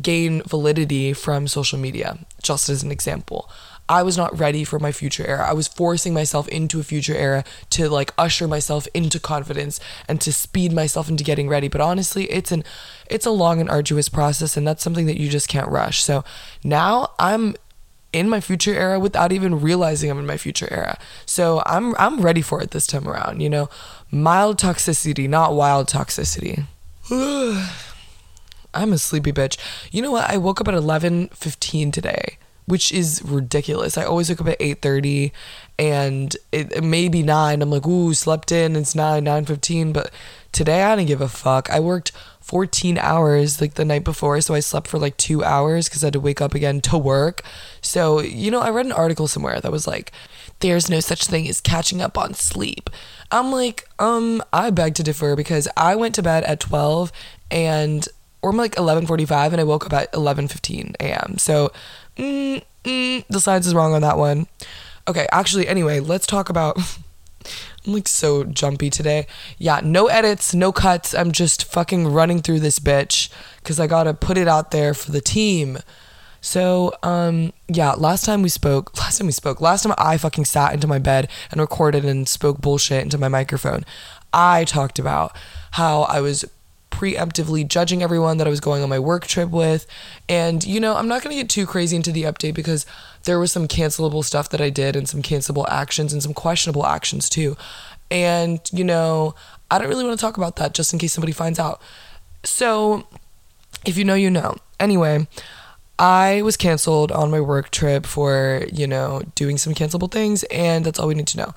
gain 0.00 0.42
validity 0.42 1.12
from 1.12 1.48
social 1.48 1.78
media, 1.78 2.18
just 2.42 2.68
as 2.68 2.82
an 2.82 2.90
example. 2.90 3.48
I 3.92 4.02
was 4.02 4.16
not 4.16 4.38
ready 4.38 4.64
for 4.64 4.78
my 4.78 4.90
future 4.90 5.26
era. 5.26 5.46
I 5.46 5.52
was 5.52 5.68
forcing 5.68 6.14
myself 6.14 6.48
into 6.48 6.80
a 6.80 6.82
future 6.82 7.14
era 7.14 7.44
to 7.70 7.90
like 7.90 8.14
usher 8.16 8.48
myself 8.48 8.88
into 8.94 9.20
confidence 9.20 9.78
and 10.08 10.18
to 10.22 10.32
speed 10.32 10.72
myself 10.72 11.10
into 11.10 11.22
getting 11.22 11.46
ready. 11.46 11.68
But 11.68 11.82
honestly, 11.82 12.24
it's 12.30 12.50
an 12.50 12.64
it's 13.10 13.26
a 13.26 13.30
long 13.30 13.60
and 13.60 13.68
arduous 13.68 14.08
process 14.08 14.56
and 14.56 14.66
that's 14.66 14.82
something 14.82 15.04
that 15.04 15.20
you 15.20 15.28
just 15.28 15.46
can't 15.46 15.68
rush. 15.68 16.02
So 16.02 16.24
now 16.64 17.10
I'm 17.18 17.54
in 18.14 18.30
my 18.30 18.40
future 18.40 18.72
era 18.72 18.98
without 18.98 19.30
even 19.30 19.60
realizing 19.60 20.10
I'm 20.10 20.18
in 20.18 20.26
my 20.26 20.38
future 20.38 20.68
era. 20.70 20.98
So 21.26 21.62
I'm 21.66 21.94
I'm 21.98 22.22
ready 22.22 22.40
for 22.40 22.62
it 22.62 22.70
this 22.70 22.86
time 22.86 23.06
around, 23.06 23.42
you 23.42 23.50
know. 23.50 23.68
Mild 24.10 24.56
toxicity, 24.58 25.28
not 25.28 25.52
wild 25.54 25.86
toxicity. 25.88 26.64
I'm 28.74 28.94
a 28.94 28.96
sleepy 28.96 29.32
bitch. 29.32 29.58
You 29.90 30.00
know 30.00 30.12
what? 30.12 30.30
I 30.30 30.38
woke 30.38 30.62
up 30.62 30.68
at 30.68 30.74
11:15 30.74 31.92
today, 31.92 32.38
which 32.66 32.92
is 32.92 33.22
ridiculous. 33.24 33.98
I 33.98 34.04
always 34.04 34.28
wake 34.28 34.40
up 34.40 34.48
at 34.48 34.60
8:30 34.60 35.32
and 35.78 36.36
it, 36.52 36.72
it 36.72 36.84
may 36.84 37.08
be 37.08 37.22
9. 37.22 37.60
I'm 37.60 37.70
like, 37.70 37.86
"Ooh, 37.86 38.14
slept 38.14 38.52
in. 38.52 38.76
It's 38.76 38.94
9, 38.94 39.24
9:15." 39.24 39.92
But 39.92 40.10
today 40.52 40.82
I 40.82 40.96
didn't 40.96 41.08
give 41.08 41.20
a 41.20 41.28
fuck. 41.28 41.68
I 41.70 41.80
worked 41.80 42.12
14 42.40 42.98
hours 42.98 43.60
like 43.60 43.74
the 43.74 43.84
night 43.84 44.04
before, 44.04 44.40
so 44.40 44.54
I 44.54 44.60
slept 44.60 44.88
for 44.88 44.98
like 44.98 45.16
2 45.16 45.44
hours 45.44 45.88
cuz 45.88 46.02
I 46.02 46.06
had 46.06 46.12
to 46.14 46.20
wake 46.20 46.40
up 46.40 46.54
again 46.54 46.80
to 46.82 46.98
work. 46.98 47.42
So, 47.80 48.20
you 48.20 48.50
know, 48.50 48.60
I 48.60 48.70
read 48.70 48.86
an 48.86 48.92
article 48.92 49.28
somewhere 49.28 49.60
that 49.60 49.72
was 49.72 49.86
like 49.86 50.12
there's 50.60 50.88
no 50.88 51.00
such 51.00 51.26
thing 51.26 51.48
as 51.48 51.60
catching 51.60 52.00
up 52.00 52.16
on 52.16 52.34
sleep. 52.34 52.88
I'm 53.32 53.50
like, 53.50 53.88
um, 53.98 54.42
I 54.52 54.70
beg 54.70 54.94
to 54.94 55.02
differ 55.02 55.34
because 55.34 55.66
I 55.76 55.96
went 55.96 56.14
to 56.14 56.22
bed 56.22 56.44
at 56.44 56.60
12 56.60 57.12
and 57.50 58.08
or 58.42 58.50
I'm 58.50 58.56
like 58.56 58.74
11:45 58.74 59.52
and 59.52 59.60
I 59.60 59.64
woke 59.64 59.86
up 59.86 59.92
at 59.92 60.12
11:15 60.12 60.94
a.m. 61.00 61.38
So, 61.38 61.70
mm, 62.16 62.62
mm, 62.84 63.24
the 63.28 63.40
science 63.40 63.66
is 63.66 63.74
wrong 63.74 63.94
on 63.94 64.02
that 64.02 64.18
one. 64.18 64.46
Okay, 65.08 65.26
actually, 65.32 65.66
anyway, 65.66 66.00
let's 66.00 66.26
talk 66.26 66.48
about. 66.48 66.78
I'm 67.84 67.94
like 67.94 68.06
so 68.06 68.44
jumpy 68.44 68.90
today. 68.90 69.26
Yeah, 69.58 69.80
no 69.82 70.06
edits, 70.06 70.54
no 70.54 70.70
cuts. 70.70 71.14
I'm 71.14 71.32
just 71.32 71.64
fucking 71.64 72.06
running 72.06 72.40
through 72.40 72.60
this 72.60 72.78
bitch 72.78 73.28
because 73.56 73.80
I 73.80 73.88
gotta 73.88 74.14
put 74.14 74.38
it 74.38 74.46
out 74.46 74.70
there 74.70 74.94
for 74.94 75.10
the 75.10 75.20
team. 75.20 75.78
So, 76.40 76.92
um, 77.02 77.52
yeah, 77.68 77.92
last 77.92 78.24
time 78.24 78.42
we 78.42 78.48
spoke, 78.48 78.96
last 78.98 79.18
time 79.18 79.26
we 79.26 79.32
spoke, 79.32 79.60
last 79.60 79.82
time 79.82 79.94
I 79.98 80.16
fucking 80.16 80.44
sat 80.44 80.74
into 80.74 80.86
my 80.86 80.98
bed 80.98 81.28
and 81.50 81.60
recorded 81.60 82.04
and 82.04 82.28
spoke 82.28 82.60
bullshit 82.60 83.02
into 83.02 83.18
my 83.18 83.28
microphone, 83.28 83.84
I 84.32 84.64
talked 84.64 84.98
about 84.98 85.36
how 85.72 86.02
I 86.02 86.20
was 86.20 86.44
preemptively 87.02 87.66
judging 87.66 88.00
everyone 88.00 88.36
that 88.36 88.46
I 88.46 88.50
was 88.50 88.60
going 88.60 88.82
on 88.82 88.88
my 88.88 88.98
work 89.00 89.26
trip 89.26 89.50
with. 89.50 89.86
And, 90.28 90.64
you 90.64 90.78
know, 90.78 90.94
I'm 90.94 91.08
not 91.08 91.22
going 91.22 91.34
to 91.34 91.42
get 91.42 91.50
too 91.50 91.66
crazy 91.66 91.96
into 91.96 92.12
the 92.12 92.22
update 92.22 92.54
because 92.54 92.86
there 93.24 93.40
was 93.40 93.50
some 93.50 93.66
cancelable 93.66 94.24
stuff 94.24 94.48
that 94.50 94.60
I 94.60 94.70
did 94.70 94.94
and 94.94 95.08
some 95.08 95.20
cancelable 95.20 95.68
actions 95.68 96.12
and 96.12 96.22
some 96.22 96.32
questionable 96.32 96.86
actions 96.86 97.28
too. 97.28 97.56
And, 98.08 98.60
you 98.72 98.84
know, 98.84 99.34
I 99.68 99.78
don't 99.78 99.88
really 99.88 100.04
want 100.04 100.16
to 100.16 100.20
talk 100.20 100.36
about 100.36 100.56
that 100.56 100.74
just 100.74 100.92
in 100.92 101.00
case 101.00 101.12
somebody 101.12 101.32
finds 101.32 101.58
out. 101.58 101.82
So, 102.44 103.08
if 103.84 103.98
you 103.98 104.04
know, 104.04 104.14
you 104.14 104.30
know. 104.30 104.54
Anyway, 104.78 105.26
I 105.98 106.42
was 106.42 106.56
canceled 106.56 107.10
on 107.10 107.32
my 107.32 107.40
work 107.40 107.70
trip 107.70 108.06
for, 108.06 108.64
you 108.72 108.86
know, 108.86 109.22
doing 109.34 109.58
some 109.58 109.74
cancelable 109.74 110.10
things, 110.10 110.44
and 110.44 110.84
that's 110.84 111.00
all 111.00 111.08
we 111.08 111.14
need 111.14 111.28
to 111.28 111.38
know. 111.38 111.54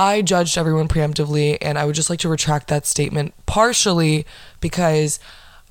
I 0.00 0.22
judged 0.22 0.56
everyone 0.56 0.88
preemptively, 0.88 1.58
and 1.60 1.76
I 1.76 1.84
would 1.84 1.94
just 1.94 2.08
like 2.08 2.20
to 2.20 2.28
retract 2.30 2.68
that 2.68 2.86
statement 2.86 3.34
partially 3.44 4.24
because 4.58 5.20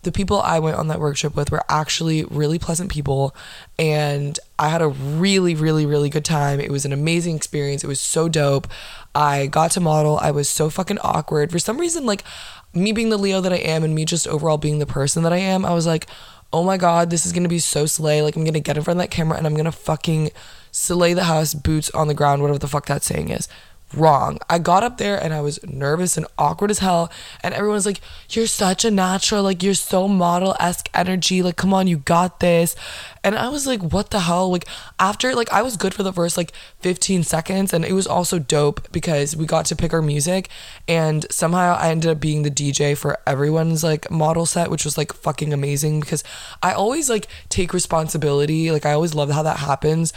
the 0.03 0.11
people 0.11 0.39
I 0.39 0.59
went 0.59 0.77
on 0.77 0.87
that 0.89 0.99
work 0.99 1.17
trip 1.17 1.35
with 1.35 1.51
were 1.51 1.63
actually 1.67 2.23
really 2.25 2.59
pleasant 2.59 2.91
people, 2.91 3.35
and 3.79 4.39
I 4.59 4.69
had 4.69 4.83
a 4.83 4.87
really, 4.87 5.55
really, 5.55 5.87
really 5.87 6.11
good 6.11 6.25
time. 6.25 6.59
It 6.59 6.69
was 6.69 6.85
an 6.85 6.93
amazing 6.93 7.37
experience. 7.37 7.83
It 7.83 7.87
was 7.87 7.99
so 7.99 8.29
dope. 8.29 8.67
I 9.15 9.47
got 9.47 9.71
to 9.71 9.79
model. 9.79 10.19
I 10.21 10.29
was 10.29 10.47
so 10.47 10.69
fucking 10.69 10.99
awkward. 10.99 11.51
For 11.51 11.57
some 11.57 11.79
reason, 11.79 12.05
like 12.05 12.23
me 12.71 12.91
being 12.91 13.09
the 13.09 13.17
Leo 13.17 13.41
that 13.41 13.51
I 13.51 13.57
am, 13.57 13.83
and 13.83 13.95
me 13.95 14.05
just 14.05 14.27
overall 14.27 14.59
being 14.59 14.77
the 14.77 14.85
person 14.85 15.23
that 15.23 15.33
I 15.33 15.37
am, 15.37 15.65
I 15.65 15.73
was 15.73 15.87
like, 15.87 16.05
oh 16.53 16.63
my 16.63 16.77
god, 16.77 17.09
this 17.09 17.25
is 17.25 17.33
gonna 17.33 17.49
be 17.49 17.57
so 17.57 17.87
slay. 17.87 18.21
Like 18.21 18.35
I'm 18.35 18.45
gonna 18.45 18.59
get 18.59 18.77
in 18.77 18.83
front 18.83 18.99
of 18.99 19.03
that 19.03 19.09
camera 19.09 19.39
and 19.39 19.47
I'm 19.47 19.55
gonna 19.55 19.71
fucking 19.71 20.29
slay 20.71 21.15
the 21.15 21.23
house, 21.23 21.55
boots 21.55 21.89
on 21.95 22.07
the 22.07 22.13
ground, 22.13 22.43
whatever 22.43 22.59
the 22.59 22.67
fuck 22.67 22.85
that 22.85 23.01
saying 23.01 23.29
is 23.29 23.47
wrong. 23.93 24.39
I 24.49 24.59
got 24.59 24.83
up 24.83 24.97
there 24.97 25.21
and 25.21 25.33
I 25.33 25.41
was 25.41 25.59
nervous 25.63 26.17
and 26.17 26.25
awkward 26.37 26.71
as 26.71 26.79
hell. 26.79 27.11
And 27.41 27.53
everyone's 27.53 27.85
like, 27.85 28.01
You're 28.29 28.47
such 28.47 28.85
a 28.85 28.91
natural. 28.91 29.43
Like, 29.43 29.63
you're 29.63 29.73
so 29.73 30.07
model 30.07 30.55
esque 30.59 30.89
energy. 30.93 31.41
Like, 31.41 31.55
come 31.55 31.73
on, 31.73 31.87
you 31.87 31.97
got 31.97 32.39
this. 32.39 32.75
And 33.23 33.35
I 33.35 33.49
was 33.49 33.65
like, 33.67 33.81
What 33.81 34.11
the 34.11 34.21
hell? 34.21 34.51
Like, 34.51 34.67
after, 34.99 35.33
like, 35.35 35.51
I 35.51 35.61
was 35.61 35.77
good 35.77 35.93
for 35.93 36.03
the 36.03 36.13
first 36.13 36.37
like 36.37 36.53
15 36.79 37.23
seconds. 37.23 37.73
And 37.73 37.83
it 37.83 37.93
was 37.93 38.07
also 38.07 38.39
dope 38.39 38.91
because 38.91 39.35
we 39.35 39.45
got 39.45 39.65
to 39.65 39.75
pick 39.75 39.93
our 39.93 40.01
music. 40.01 40.49
And 40.87 41.25
somehow 41.31 41.75
I 41.79 41.89
ended 41.89 42.11
up 42.11 42.19
being 42.19 42.43
the 42.43 42.51
DJ 42.51 42.97
for 42.97 43.17
everyone's 43.25 43.83
like 43.83 44.09
model 44.11 44.45
set, 44.45 44.69
which 44.69 44.85
was 44.85 44.97
like 44.97 45.13
fucking 45.13 45.53
amazing 45.53 45.99
because 45.99 46.23
I 46.61 46.73
always 46.73 47.09
like 47.09 47.27
take 47.49 47.73
responsibility. 47.73 48.71
Like, 48.71 48.85
I 48.85 48.93
always 48.93 49.15
love 49.15 49.29
how 49.29 49.43
that 49.43 49.57
happens. 49.57 50.13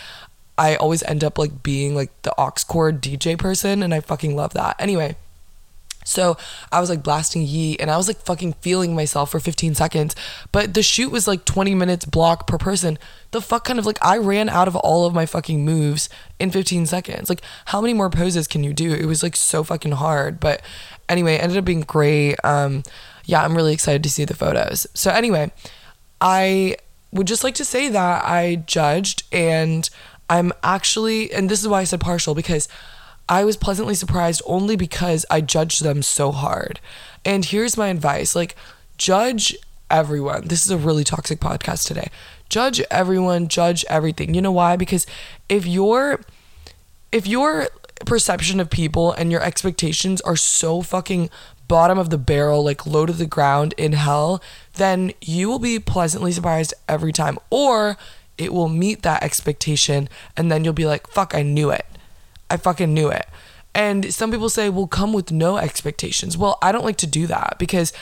I 0.59 0.77
always 0.77 1.03
end 1.05 1.25
up 1.25 1.39
like 1.39 1.63
being 1.63 1.95
like 1.95 2.11
the 2.23 2.35
aux 2.39 2.53
cord 2.67 3.01
DJ 3.03 3.39
person, 3.39 3.83
and 3.83 3.95
I 3.95 4.01
fucking 4.01 4.37
love 4.37 4.53
that. 4.55 4.77
Anyway, 4.79 5.17
so 6.05 6.37
I 6.71 6.81
was 6.81 6.91
like 6.91 7.03
blasting 7.03 7.43
Yeat 7.43 7.81
and 7.81 7.91
I 7.91 7.97
was 7.97 8.09
like 8.09 8.19
fucking 8.19 8.55
feeling 8.55 8.95
myself 8.95 9.31
for 9.31 9.41
15 9.41 9.75
seconds. 9.75 10.17
But 10.51 10.75
the 10.75 10.83
shoot 10.83 11.11
was 11.11 11.29
like 11.29 11.45
20 11.45 11.75
minutes 11.75 12.05
block 12.05 12.47
per 12.47 12.59
person. 12.59 12.99
The 13.31 13.41
fuck 13.41 13.65
kind 13.65 13.79
of 13.79 13.87
like 13.87 13.99
I 14.03 14.19
ran 14.19 14.49
out 14.49 14.69
of 14.69 14.77
all 14.77 15.07
of 15.07 15.15
my 15.15 15.27
fucking 15.27 15.65
moves 15.65 16.09
in 16.39 16.51
15 16.51 16.87
seconds. 16.87 17.29
Like 17.29 17.43
how 17.67 17.81
many 17.81 17.95
more 17.95 18.11
poses 18.11 18.49
can 18.49 18.65
you 18.65 18.73
do? 18.73 18.93
It 18.93 19.07
was 19.07 19.23
like 19.23 19.37
so 19.37 19.63
fucking 19.63 19.93
hard. 19.93 20.41
But 20.41 20.63
anyway, 21.09 21.37
ended 21.37 21.59
up 21.59 21.65
being 21.65 21.83
great. 21.83 22.37
Um 22.45 22.83
yeah, 23.25 23.45
I'm 23.45 23.55
really 23.55 23.73
excited 23.73 24.03
to 24.03 24.11
see 24.11 24.25
the 24.25 24.35
photos. 24.35 24.87
So 24.95 25.11
anyway, 25.11 25.53
I 26.21 26.77
would 27.13 27.27
just 27.27 27.45
like 27.45 27.55
to 27.57 27.65
say 27.65 27.89
that 27.89 28.25
I 28.25 28.57
judged 28.67 29.23
and 29.31 29.89
I'm 30.33 30.51
actually, 30.63 31.31
and 31.31 31.51
this 31.51 31.61
is 31.61 31.69
why 31.69 31.83
I 31.83 31.85
said 31.85 32.01
partial, 32.01 32.35
because 32.35 32.67
I 33.29 33.45
was 33.45 33.59
pleasantly 33.59 33.95
surprised 33.95 34.41
only 34.47 34.77
because 34.77 35.27
I 35.31 35.43
judged 35.43 35.85
them 35.85 36.03
so 36.03 36.33
hard. 36.33 36.81
And 37.23 37.45
here's 37.45 37.77
my 37.77 37.89
advice 37.89 38.35
like, 38.35 38.57
judge 38.97 39.55
everyone. 39.91 40.49
This 40.49 40.65
is 40.65 40.71
a 40.71 40.79
really 40.79 41.05
toxic 41.05 41.39
podcast 41.39 41.87
today. 41.87 42.09
Judge 42.49 42.81
everyone, 42.91 43.49
judge 43.49 43.85
everything. 43.91 44.33
You 44.33 44.41
know 44.41 44.53
why? 44.53 44.77
Because 44.77 45.07
if 45.51 45.67
your 45.67 46.23
if 47.13 47.27
your 47.27 47.69
perception 48.07 48.59
of 48.59 48.71
people 48.71 49.13
and 49.13 49.31
your 49.31 49.43
expectations 49.43 50.23
are 50.23 50.37
so 50.37 50.81
fucking 50.81 51.29
bottom 51.69 51.99
of 51.99 52.09
the 52.09 52.17
barrel, 52.17 52.65
like 52.65 52.87
low 52.87 53.05
to 53.05 53.13
the 53.13 53.27
ground 53.27 53.75
in 53.77 53.93
hell, 53.93 54.43
then 54.77 55.13
you 55.21 55.51
will 55.51 55.59
be 55.59 55.79
pleasantly 55.79 56.33
surprised 56.33 56.73
every 56.89 57.13
time. 57.13 57.39
Or 57.51 57.99
it 58.43 58.53
will 58.53 58.69
meet 58.69 59.03
that 59.03 59.23
expectation 59.23 60.09
and 60.37 60.51
then 60.51 60.65
you'll 60.65 60.73
be 60.73 60.87
like 60.87 61.07
fuck 61.07 61.35
i 61.35 61.43
knew 61.43 61.71
it. 61.71 61.87
I 62.51 62.57
fucking 62.59 62.93
knew 62.93 63.09
it. 63.09 63.27
And 63.75 64.13
some 64.13 64.31
people 64.31 64.51
say 64.51 64.69
well 64.69 64.87
come 64.87 65.13
with 65.13 65.31
no 65.33 65.57
expectations. 65.57 66.37
Well 66.37 66.59
i 66.61 66.73
don't 66.73 66.85
like 66.85 66.99
to 66.99 67.07
do 67.07 67.27
that 67.29 67.57
because 67.59 67.93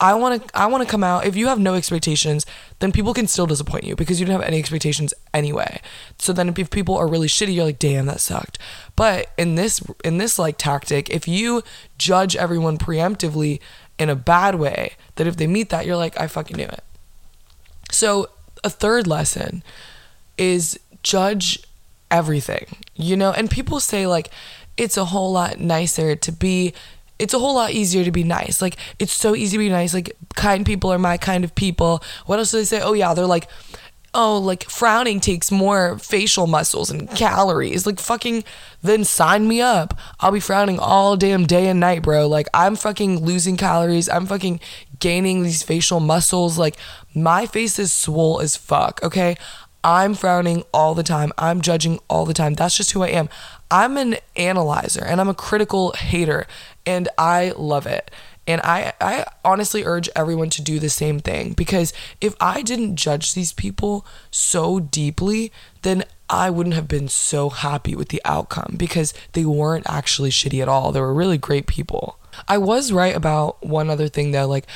i 0.00 0.12
want 0.12 0.46
to 0.46 0.58
i 0.58 0.66
want 0.66 0.82
to 0.82 0.90
come 0.90 1.04
out. 1.04 1.26
If 1.26 1.36
you 1.36 1.46
have 1.46 1.58
no 1.58 1.74
expectations 1.74 2.44
then 2.80 2.92
people 2.92 3.14
can 3.14 3.26
still 3.26 3.46
disappoint 3.46 3.84
you 3.84 3.96
because 3.96 4.20
you 4.20 4.26
don't 4.26 4.38
have 4.38 4.48
any 4.48 4.58
expectations 4.58 5.14
anyway. 5.32 5.80
So 6.18 6.32
then 6.32 6.48
if 6.48 6.70
people 6.70 6.96
are 6.96 7.08
really 7.08 7.28
shitty 7.28 7.54
you're 7.54 7.64
like 7.64 7.78
damn 7.78 8.06
that 8.06 8.20
sucked. 8.20 8.58
But 8.96 9.30
in 9.38 9.54
this 9.54 9.80
in 10.04 10.18
this 10.18 10.38
like 10.38 10.58
tactic 10.58 11.08
if 11.10 11.26
you 11.28 11.62
judge 11.96 12.36
everyone 12.36 12.78
preemptively 12.78 13.60
in 13.98 14.10
a 14.10 14.16
bad 14.16 14.56
way 14.56 14.94
that 15.14 15.26
if 15.26 15.36
they 15.36 15.46
meet 15.46 15.70
that 15.70 15.86
you're 15.86 15.96
like 15.96 16.20
i 16.20 16.26
fucking 16.26 16.56
knew 16.56 16.64
it. 16.64 16.84
So 17.90 18.28
a 18.64 18.70
third 18.70 19.06
lesson 19.06 19.62
is 20.36 20.78
judge 21.02 21.60
everything, 22.10 22.66
you 22.96 23.16
know? 23.16 23.30
And 23.32 23.50
people 23.50 23.78
say, 23.78 24.06
like, 24.06 24.30
it's 24.76 24.96
a 24.96 25.04
whole 25.04 25.32
lot 25.32 25.60
nicer 25.60 26.16
to 26.16 26.32
be 26.32 26.74
it's 27.16 27.32
a 27.32 27.38
whole 27.38 27.54
lot 27.54 27.70
easier 27.70 28.04
to 28.04 28.10
be 28.10 28.24
nice. 28.24 28.60
Like 28.60 28.76
it's 28.98 29.12
so 29.12 29.36
easy 29.36 29.56
to 29.56 29.62
be 29.62 29.68
nice. 29.68 29.94
Like 29.94 30.16
kind 30.34 30.66
people 30.66 30.92
are 30.92 30.98
my 30.98 31.16
kind 31.16 31.44
of 31.44 31.54
people. 31.54 32.02
What 32.26 32.40
else 32.40 32.50
do 32.50 32.58
they 32.58 32.64
say? 32.64 32.80
Oh 32.80 32.92
yeah, 32.92 33.14
they're 33.14 33.26
like 33.26 33.48
oh, 34.14 34.38
like 34.38 34.64
frowning 34.70 35.20
takes 35.20 35.50
more 35.50 35.98
facial 35.98 36.46
muscles 36.46 36.90
and 36.90 37.10
calories. 37.10 37.86
Like 37.86 37.98
fucking 37.98 38.44
then 38.82 39.04
sign 39.04 39.48
me 39.48 39.60
up. 39.60 39.98
I'll 40.20 40.32
be 40.32 40.40
frowning 40.40 40.78
all 40.78 41.16
damn 41.16 41.46
day 41.46 41.66
and 41.68 41.80
night, 41.80 42.02
bro. 42.02 42.26
Like 42.28 42.48
I'm 42.54 42.76
fucking 42.76 43.24
losing 43.24 43.56
calories. 43.56 44.08
I'm 44.08 44.26
fucking 44.26 44.60
gaining 44.98 45.42
these 45.42 45.62
facial 45.62 46.00
muscles. 46.00 46.58
Like 46.58 46.76
my 47.14 47.46
face 47.46 47.78
is 47.78 47.92
swole 47.92 48.40
as 48.40 48.56
fuck, 48.56 49.00
okay? 49.02 49.36
I'm 49.82 50.14
frowning 50.14 50.64
all 50.72 50.94
the 50.94 51.02
time. 51.02 51.30
I'm 51.36 51.60
judging 51.60 51.98
all 52.08 52.24
the 52.24 52.32
time. 52.32 52.54
That's 52.54 52.76
just 52.76 52.92
who 52.92 53.02
I 53.02 53.08
am. 53.08 53.28
I'm 53.70 53.98
an 53.98 54.16
analyzer 54.34 55.04
and 55.04 55.20
I'm 55.20 55.28
a 55.28 55.34
critical 55.34 55.92
hater 55.92 56.46
and 56.86 57.08
I 57.18 57.52
love 57.56 57.86
it. 57.86 58.10
And 58.46 58.60
I, 58.62 58.92
I 59.00 59.26
honestly 59.44 59.84
urge 59.84 60.08
everyone 60.14 60.50
to 60.50 60.62
do 60.62 60.78
the 60.78 60.90
same 60.90 61.18
thing 61.18 61.52
because 61.52 61.92
if 62.20 62.34
I 62.40 62.62
didn't 62.62 62.96
judge 62.96 63.34
these 63.34 63.52
people 63.52 64.06
so 64.30 64.80
deeply, 64.80 65.50
then 65.82 66.04
I 66.28 66.50
wouldn't 66.50 66.74
have 66.74 66.88
been 66.88 67.08
so 67.08 67.50
happy 67.50 67.94
with 67.94 68.08
the 68.08 68.20
outcome 68.24 68.74
because 68.76 69.14
they 69.32 69.44
weren't 69.44 69.88
actually 69.88 70.30
shitty 70.30 70.60
at 70.60 70.68
all. 70.68 70.92
They 70.92 71.00
were 71.00 71.14
really 71.14 71.38
great 71.38 71.66
people. 71.66 72.18
I 72.48 72.58
was 72.58 72.92
right 72.92 73.14
about 73.14 73.64
one 73.64 73.88
other 73.88 74.08
thing 74.08 74.32
though, 74.32 74.46
like 74.46 74.66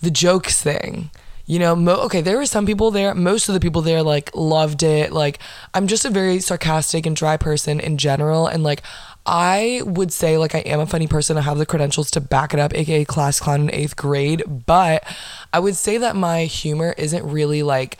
the 0.00 0.10
jokes 0.10 0.62
thing 0.62 1.10
you 1.48 1.58
know 1.58 1.74
mo- 1.74 2.02
okay 2.02 2.20
there 2.20 2.36
were 2.36 2.46
some 2.46 2.66
people 2.66 2.92
there 2.92 3.14
most 3.14 3.48
of 3.48 3.54
the 3.54 3.60
people 3.60 3.80
there 3.80 4.02
like 4.02 4.30
loved 4.36 4.82
it 4.82 5.12
like 5.12 5.40
i'm 5.74 5.88
just 5.88 6.04
a 6.04 6.10
very 6.10 6.38
sarcastic 6.38 7.06
and 7.06 7.16
dry 7.16 7.36
person 7.36 7.80
in 7.80 7.96
general 7.96 8.46
and 8.46 8.62
like 8.62 8.82
i 9.28 9.82
would 9.84 10.12
say 10.12 10.38
like 10.38 10.54
i 10.54 10.60
am 10.60 10.80
a 10.80 10.86
funny 10.86 11.06
person 11.06 11.36
i 11.36 11.40
have 11.40 11.58
the 11.58 11.66
credentials 11.66 12.10
to 12.10 12.20
back 12.20 12.54
it 12.54 12.60
up 12.60 12.74
aka 12.74 13.04
class 13.04 13.38
clown 13.38 13.62
in 13.62 13.74
eighth 13.74 13.94
grade 13.94 14.42
but 14.66 15.04
i 15.52 15.58
would 15.58 15.76
say 15.76 15.98
that 15.98 16.16
my 16.16 16.44
humor 16.44 16.94
isn't 16.96 17.24
really 17.24 17.62
like 17.62 17.98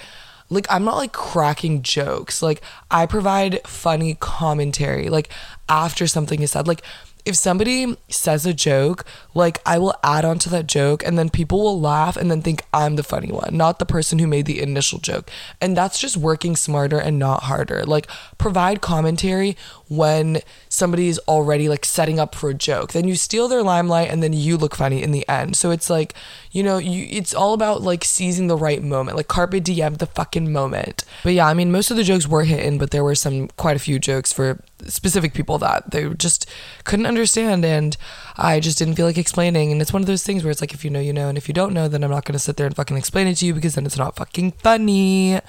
like 0.50 0.66
I'm 0.70 0.84
not 0.84 0.96
like 0.96 1.12
cracking 1.12 1.82
jokes. 1.82 2.42
Like 2.42 2.62
I 2.90 3.06
provide 3.06 3.60
funny 3.66 4.14
commentary 4.14 5.10
like 5.10 5.28
after 5.68 6.06
something 6.06 6.40
is 6.42 6.52
said. 6.52 6.66
Like 6.66 6.82
if 7.28 7.36
somebody 7.36 7.96
says 8.08 8.46
a 8.46 8.54
joke, 8.54 9.04
like 9.34 9.60
I 9.66 9.78
will 9.78 9.94
add 10.02 10.24
on 10.24 10.38
to 10.40 10.48
that 10.50 10.66
joke 10.66 11.04
and 11.04 11.18
then 11.18 11.28
people 11.28 11.62
will 11.62 11.80
laugh 11.80 12.16
and 12.16 12.30
then 12.30 12.42
think 12.42 12.62
I'm 12.72 12.96
the 12.96 13.02
funny 13.02 13.30
one, 13.30 13.56
not 13.56 13.78
the 13.78 13.86
person 13.86 14.18
who 14.18 14.26
made 14.26 14.46
the 14.46 14.60
initial 14.60 14.98
joke. 14.98 15.30
And 15.60 15.76
that's 15.76 16.00
just 16.00 16.16
working 16.16 16.56
smarter 16.56 16.98
and 16.98 17.18
not 17.18 17.44
harder. 17.44 17.84
Like 17.84 18.08
provide 18.38 18.80
commentary 18.80 19.56
when 19.88 20.40
somebody 20.68 21.08
is 21.08 21.20
already 21.28 21.68
like 21.68 21.84
setting 21.84 22.18
up 22.18 22.34
for 22.34 22.50
a 22.50 22.54
joke. 22.54 22.92
Then 22.92 23.06
you 23.06 23.14
steal 23.14 23.48
their 23.48 23.62
limelight 23.62 24.10
and 24.10 24.22
then 24.22 24.32
you 24.32 24.56
look 24.56 24.74
funny 24.74 25.02
in 25.02 25.12
the 25.12 25.28
end. 25.28 25.56
So 25.56 25.70
it's 25.70 25.90
like, 25.90 26.14
you 26.50 26.62
know, 26.62 26.78
you 26.78 27.06
it's 27.10 27.34
all 27.34 27.52
about 27.52 27.82
like 27.82 28.04
seizing 28.04 28.46
the 28.46 28.56
right 28.56 28.82
moment. 28.82 29.16
Like 29.16 29.28
carpe 29.28 29.62
diem 29.62 29.94
the 29.94 30.06
fucking 30.06 30.52
moment. 30.52 31.04
But 31.22 31.34
yeah, 31.34 31.46
I 31.46 31.54
mean 31.54 31.70
most 31.70 31.90
of 31.90 31.96
the 31.96 32.04
jokes 32.04 32.26
were 32.26 32.44
hitting, 32.44 32.78
but 32.78 32.90
there 32.90 33.04
were 33.04 33.14
some 33.14 33.48
quite 33.56 33.76
a 33.76 33.80
few 33.80 33.98
jokes 33.98 34.32
for 34.32 34.62
specific 34.86 35.34
people 35.34 35.58
that 35.58 35.90
they 35.90 36.08
just 36.14 36.48
couldn't 36.84 37.06
understand 37.06 37.64
and 37.64 37.96
I 38.36 38.60
just 38.60 38.78
didn't 38.78 38.94
feel 38.94 39.06
like 39.06 39.18
explaining 39.18 39.72
and 39.72 39.82
it's 39.82 39.92
one 39.92 40.02
of 40.02 40.06
those 40.06 40.22
things 40.22 40.44
where 40.44 40.50
it's 40.52 40.60
like 40.60 40.72
if 40.72 40.84
you 40.84 40.90
know 40.90 41.00
you 41.00 41.12
know 41.12 41.28
and 41.28 41.36
if 41.36 41.48
you 41.48 41.54
don't 41.54 41.74
know 41.74 41.88
then 41.88 42.04
I'm 42.04 42.10
not 42.10 42.24
to 42.24 42.38
sit 42.38 42.56
there 42.56 42.66
and 42.66 42.76
fucking 42.76 42.96
explain 42.96 43.26
it 43.26 43.34
to 43.36 43.46
you 43.46 43.54
because 43.54 43.74
then 43.74 43.86
it's 43.86 43.98
not 43.98 44.16
fucking 44.16 44.52
funny. 44.52 45.40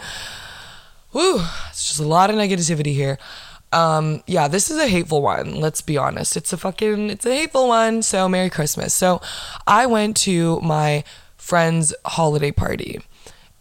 Woo, 1.13 1.41
it's 1.69 1.87
just 1.87 1.99
a 1.99 2.07
lot 2.07 2.29
of 2.29 2.35
negativity 2.35 2.93
here. 2.93 3.17
Um, 3.71 4.23
yeah, 4.25 4.47
this 4.47 4.71
is 4.71 4.77
a 4.77 4.87
hateful 4.87 5.21
one. 5.21 5.59
Let's 5.59 5.81
be 5.81 5.97
honest. 5.97 6.35
It's 6.35 6.53
a 6.53 6.57
fucking, 6.57 7.09
it's 7.09 7.25
a 7.25 7.35
hateful 7.35 7.67
one. 7.67 8.01
So, 8.01 8.27
Merry 8.27 8.49
Christmas. 8.49 8.93
So, 8.93 9.21
I 9.67 9.85
went 9.85 10.17
to 10.17 10.59
my 10.61 11.03
friend's 11.37 11.93
holiday 12.05 12.51
party 12.51 12.99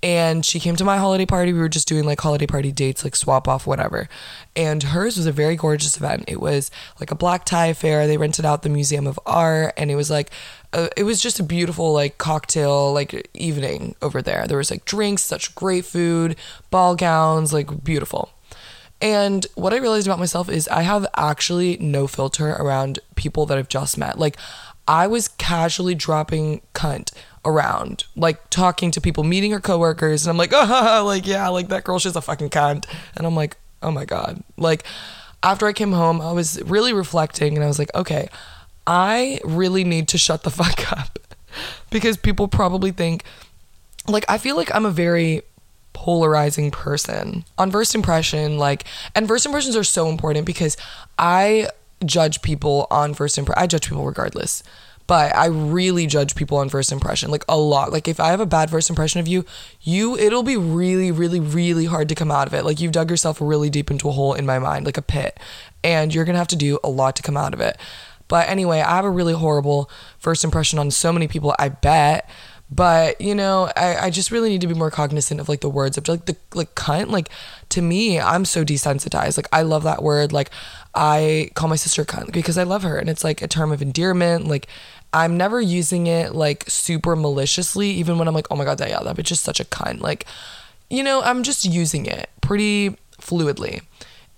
and 0.02 0.44
she 0.44 0.60
came 0.60 0.76
to 0.76 0.84
my 0.84 0.96
holiday 0.98 1.26
party. 1.26 1.52
We 1.52 1.58
were 1.58 1.68
just 1.68 1.88
doing 1.88 2.04
like 2.04 2.20
holiday 2.20 2.46
party 2.46 2.70
dates, 2.70 3.02
like 3.02 3.16
swap 3.16 3.48
off, 3.48 3.66
whatever. 3.66 4.08
And 4.54 4.82
hers 4.82 5.16
was 5.16 5.26
a 5.26 5.32
very 5.32 5.56
gorgeous 5.56 5.96
event. 5.96 6.24
It 6.28 6.40
was 6.40 6.70
like 7.00 7.10
a 7.10 7.16
black 7.16 7.44
tie 7.44 7.66
affair. 7.66 8.06
They 8.06 8.16
rented 8.16 8.44
out 8.44 8.62
the 8.62 8.68
Museum 8.68 9.06
of 9.06 9.18
Art, 9.26 9.74
and 9.76 9.90
it 9.90 9.96
was 9.96 10.10
like, 10.10 10.30
a, 10.72 10.88
it 10.96 11.02
was 11.02 11.20
just 11.20 11.40
a 11.40 11.42
beautiful 11.42 11.92
like 11.92 12.18
cocktail 12.18 12.92
like 12.92 13.28
evening 13.34 13.96
over 14.00 14.22
there. 14.22 14.46
There 14.46 14.58
was 14.58 14.70
like 14.70 14.84
drinks, 14.84 15.22
such 15.22 15.54
great 15.54 15.84
food, 15.84 16.36
ball 16.70 16.94
gowns, 16.94 17.52
like 17.52 17.82
beautiful. 17.82 18.30
And 19.00 19.46
what 19.54 19.72
I 19.72 19.76
realized 19.76 20.06
about 20.06 20.18
myself 20.18 20.48
is 20.48 20.66
I 20.68 20.82
have 20.82 21.06
actually 21.16 21.76
no 21.78 22.06
filter 22.06 22.48
around 22.50 22.98
people 23.14 23.46
that 23.46 23.56
I've 23.56 23.68
just 23.68 23.96
met. 23.96 24.18
Like, 24.18 24.36
I 24.88 25.06
was 25.06 25.28
casually 25.28 25.94
dropping 25.94 26.62
cunt 26.74 27.12
around, 27.44 28.04
like 28.16 28.50
talking 28.50 28.90
to 28.90 29.00
people, 29.00 29.22
meeting 29.22 29.52
her 29.52 29.60
coworkers, 29.60 30.24
and 30.26 30.30
I'm 30.30 30.36
like, 30.38 30.50
oh, 30.52 31.02
like, 31.06 31.26
yeah, 31.26 31.48
like 31.48 31.68
that 31.68 31.84
girl, 31.84 31.98
she's 31.98 32.16
a 32.16 32.20
fucking 32.20 32.50
cunt. 32.50 32.86
And 33.16 33.26
I'm 33.26 33.36
like, 33.36 33.56
oh 33.82 33.90
my 33.90 34.04
God. 34.04 34.42
Like, 34.56 34.84
after 35.42 35.66
I 35.66 35.72
came 35.72 35.92
home, 35.92 36.20
I 36.20 36.32
was 36.32 36.60
really 36.62 36.92
reflecting 36.92 37.54
and 37.54 37.64
I 37.64 37.68
was 37.68 37.78
like, 37.78 37.94
okay, 37.94 38.28
I 38.86 39.40
really 39.44 39.84
need 39.84 40.08
to 40.08 40.18
shut 40.18 40.42
the 40.42 40.50
fuck 40.50 40.90
up 40.92 41.18
because 41.90 42.16
people 42.16 42.48
probably 42.48 42.90
think, 42.90 43.24
like, 44.08 44.24
I 44.28 44.38
feel 44.38 44.56
like 44.56 44.74
I'm 44.74 44.86
a 44.86 44.90
very 44.90 45.42
polarizing 45.98 46.70
person. 46.70 47.44
On 47.58 47.72
first 47.72 47.92
impression, 47.92 48.56
like, 48.56 48.84
and 49.16 49.26
first 49.26 49.44
impressions 49.44 49.74
are 49.74 49.82
so 49.82 50.08
important 50.08 50.46
because 50.46 50.76
I 51.18 51.70
judge 52.04 52.40
people 52.40 52.86
on 52.88 53.14
first 53.14 53.36
impression. 53.36 53.60
I 53.60 53.66
judge 53.66 53.88
people 53.88 54.06
regardless, 54.06 54.62
but 55.08 55.34
I 55.34 55.46
really 55.46 56.06
judge 56.06 56.36
people 56.36 56.58
on 56.58 56.68
first 56.68 56.92
impression, 56.92 57.32
like 57.32 57.44
a 57.48 57.58
lot. 57.58 57.90
Like 57.90 58.06
if 58.06 58.20
I 58.20 58.28
have 58.28 58.38
a 58.38 58.46
bad 58.46 58.70
first 58.70 58.88
impression 58.88 59.18
of 59.18 59.26
you, 59.26 59.44
you 59.80 60.16
it'll 60.16 60.44
be 60.44 60.56
really, 60.56 61.10
really, 61.10 61.40
really 61.40 61.86
hard 61.86 62.08
to 62.10 62.14
come 62.14 62.30
out 62.30 62.46
of 62.46 62.54
it. 62.54 62.64
Like 62.64 62.80
you've 62.80 62.92
dug 62.92 63.10
yourself 63.10 63.40
really 63.40 63.68
deep 63.68 63.90
into 63.90 64.08
a 64.08 64.12
hole 64.12 64.34
in 64.34 64.46
my 64.46 64.60
mind, 64.60 64.86
like 64.86 64.98
a 64.98 65.02
pit, 65.02 65.40
and 65.82 66.14
you're 66.14 66.24
gonna 66.24 66.38
have 66.38 66.46
to 66.48 66.56
do 66.56 66.78
a 66.84 66.88
lot 66.88 67.16
to 67.16 67.22
come 67.24 67.36
out 67.36 67.54
of 67.54 67.60
it. 67.60 67.76
But 68.28 68.48
anyway, 68.48 68.82
I 68.82 68.94
have 68.94 69.04
a 69.04 69.10
really 69.10 69.32
horrible 69.32 69.90
first 70.16 70.44
impression 70.44 70.78
on 70.78 70.92
so 70.92 71.12
many 71.12 71.26
people. 71.26 71.56
I 71.58 71.70
bet 71.70 72.30
but 72.70 73.20
you 73.20 73.34
know 73.34 73.70
I, 73.76 74.06
I 74.06 74.10
just 74.10 74.30
really 74.30 74.50
need 74.50 74.60
to 74.60 74.66
be 74.66 74.74
more 74.74 74.90
cognizant 74.90 75.40
of 75.40 75.48
like 75.48 75.60
the 75.60 75.70
words 75.70 75.96
of 75.96 76.06
like 76.08 76.26
the 76.26 76.36
like 76.54 76.74
cunt. 76.74 77.08
Like 77.08 77.30
to 77.70 77.82
me 77.82 78.20
i'm 78.20 78.44
so 78.44 78.64
desensitized. 78.64 79.36
Like 79.36 79.48
i 79.52 79.62
love 79.62 79.84
that 79.84 80.02
word. 80.02 80.32
Like 80.32 80.50
i 80.94 81.50
call 81.54 81.68
my 81.68 81.76
sister 81.76 82.04
cunt 82.04 82.32
because 82.32 82.58
i 82.58 82.62
love 82.62 82.82
her. 82.82 82.98
And 82.98 83.08
it's 83.08 83.24
like 83.24 83.40
a 83.42 83.48
term 83.48 83.72
of 83.72 83.80
endearment. 83.80 84.46
Like 84.46 84.66
i'm 85.12 85.36
never 85.38 85.60
using 85.60 86.06
it 86.06 86.34
like 86.34 86.64
super 86.68 87.16
maliciously 87.16 87.88
even 87.88 88.18
when 88.18 88.28
i'm 88.28 88.34
like 88.34 88.46
oh 88.50 88.56
my 88.56 88.64
god 88.64 88.76
that 88.76 88.90
yeah 88.90 89.00
that 89.02 89.16
bitch 89.16 89.24
just 89.24 89.44
such 89.44 89.60
a 89.60 89.64
cunt. 89.64 90.00
Like 90.00 90.26
you 90.90 91.02
know 91.02 91.22
i'm 91.22 91.42
just 91.42 91.64
using 91.64 92.06
it 92.06 92.28
pretty 92.42 92.96
fluidly. 93.18 93.80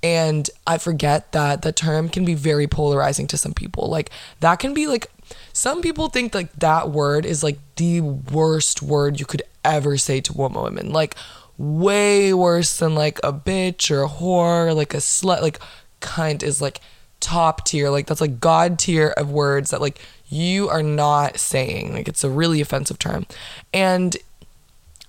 And 0.03 0.49
i 0.69 0.79
forget 0.79 1.33
that 1.33 1.63
the 1.63 1.73
term 1.73 2.09
can 2.09 2.25
be 2.25 2.35
very 2.35 2.69
polarizing 2.69 3.27
to 3.29 3.37
some 3.37 3.55
people. 3.55 3.89
Like 3.89 4.11
that 4.39 4.61
can 4.61 4.73
be 4.73 4.87
like 4.87 5.11
some 5.53 5.83
people 5.83 6.09
think 6.09 6.35
like 6.35 6.53
that 6.55 6.91
word 6.91 7.27
is 7.27 7.43
like 7.43 7.59
the 7.77 8.01
worst 8.01 8.83
word 8.83 9.21
you 9.21 9.27
could 9.27 9.43
ever 9.65 9.97
say 9.97 10.21
to 10.23 10.33
woman. 10.33 10.93
Like 10.93 11.15
way 11.59 12.33
worse 12.33 12.79
than 12.79 12.95
like 12.95 13.19
a 13.23 13.33
bitch 13.33 13.91
or 13.91 14.03
a 14.03 14.09
whore, 14.09 14.75
like 14.75 14.95
a 14.95 14.99
slut. 14.99 15.43
Like 15.43 15.59
cunt 16.01 16.43
is 16.43 16.61
like 16.61 16.81
top 17.21 17.65
tier. 17.65 17.91
Like 17.91 18.07
that's 18.07 18.21
like 18.21 18.41
god 18.41 18.79
tier 18.79 19.09
of 19.17 19.31
words 19.31 19.71
that 19.71 19.81
like 19.81 20.01
you 20.29 20.69
are 20.69 20.83
not 20.83 21.39
saying. 21.39 21.93
Like 21.93 22.09
it's 22.09 22.25
a 22.25 22.31
really 22.31 22.61
offensive 22.61 22.99
term. 22.99 23.27
And 23.73 24.17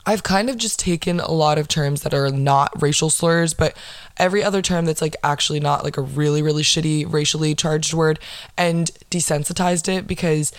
I've 0.06 0.24
kind 0.24 0.50
of 0.50 0.58
just 0.58 0.80
taken 0.80 1.20
a 1.20 1.32
lot 1.32 1.58
of 1.58 1.68
terms 1.68 2.02
that 2.02 2.14
are 2.14 2.30
not 2.30 2.82
racial 2.82 3.10
slurs, 3.10 3.54
but 3.54 3.76
every 4.18 4.44
other 4.44 4.62
term 4.62 4.86
that's 4.86 5.02
like 5.02 5.16
actually 5.24 5.60
not 5.60 5.84
like 5.84 5.98
a 5.98 6.02
really, 6.02 6.42
really 6.42 6.64
shitty 6.64 7.12
racially 7.12 7.54
charged 7.54 7.94
word 7.94 8.20
and 8.58 8.92
desensitized 9.12 9.88
it 9.88 10.08
because 10.08 10.52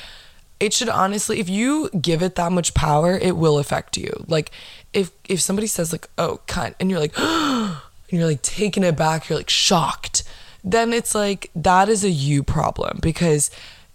it 0.61 0.73
should 0.73 0.89
honestly 0.89 1.41
if 1.41 1.49
you 1.49 1.91
give 2.01 2.23
it 2.23 2.37
that 2.37 2.53
much 2.53 2.73
power, 2.73 3.19
it 3.19 3.37
will 3.37 3.59
affect 3.59 3.97
you. 3.97 4.25
Like 4.29 4.53
if 4.93 5.11
if 5.29 5.41
somebody 5.41 5.67
says 5.67 5.91
like, 5.91 6.09
oh 6.19 6.41
cunt, 6.47 6.75
and 6.79 6.89
you're 6.89 7.01
like 7.01 7.19
and 7.19 7.81
you're 8.11 8.27
like 8.27 8.43
taking 8.43 8.85
it 8.85 8.97
back, 8.97 9.29
you're 9.29 9.39
like 9.39 9.51
shocked, 9.51 10.23
then 10.63 10.93
it's 10.93 11.17
like 11.17 11.51
that 11.57 11.89
is 11.89 12.05
a 12.05 12.11
you 12.11 12.45
problem 12.45 13.01
because 13.03 13.51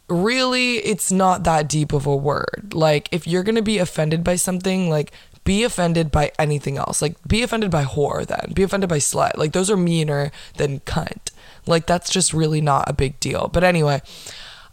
really 0.10 0.78
it's 0.78 1.12
not 1.12 1.44
that 1.44 1.68
deep 1.70 1.94
of 1.94 2.06
a 2.06 2.16
word. 2.16 2.74
Like 2.74 3.08
if 3.12 3.26
you're 3.26 3.44
gonna 3.44 3.62
be 3.62 3.78
offended 3.78 4.24
by 4.24 4.36
something, 4.36 4.90
like 4.90 5.14
be 5.48 5.64
offended 5.64 6.12
by 6.12 6.30
anything 6.38 6.78
else. 6.78 7.02
Like, 7.02 7.16
be 7.26 7.42
offended 7.42 7.72
by 7.72 7.86
whore 7.86 8.28
then. 8.28 8.52
Be 8.54 8.64
offended 8.64 8.90
by 8.90 8.98
slut. 8.98 9.38
Like, 9.38 9.54
those 9.54 9.72
are 9.72 9.78
meaner 9.78 10.30
than 10.58 10.82
cunt. 10.82 11.32
Like, 11.66 11.86
that's 11.86 12.10
just 12.10 12.34
really 12.34 12.60
not 12.60 12.90
a 12.90 12.94
big 12.94 13.18
deal. 13.22 13.48
But 13.48 13.64
anyway, 13.64 14.02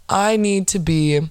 I 0.09 0.37
need 0.37 0.67
to 0.69 0.81
be. 0.81 1.31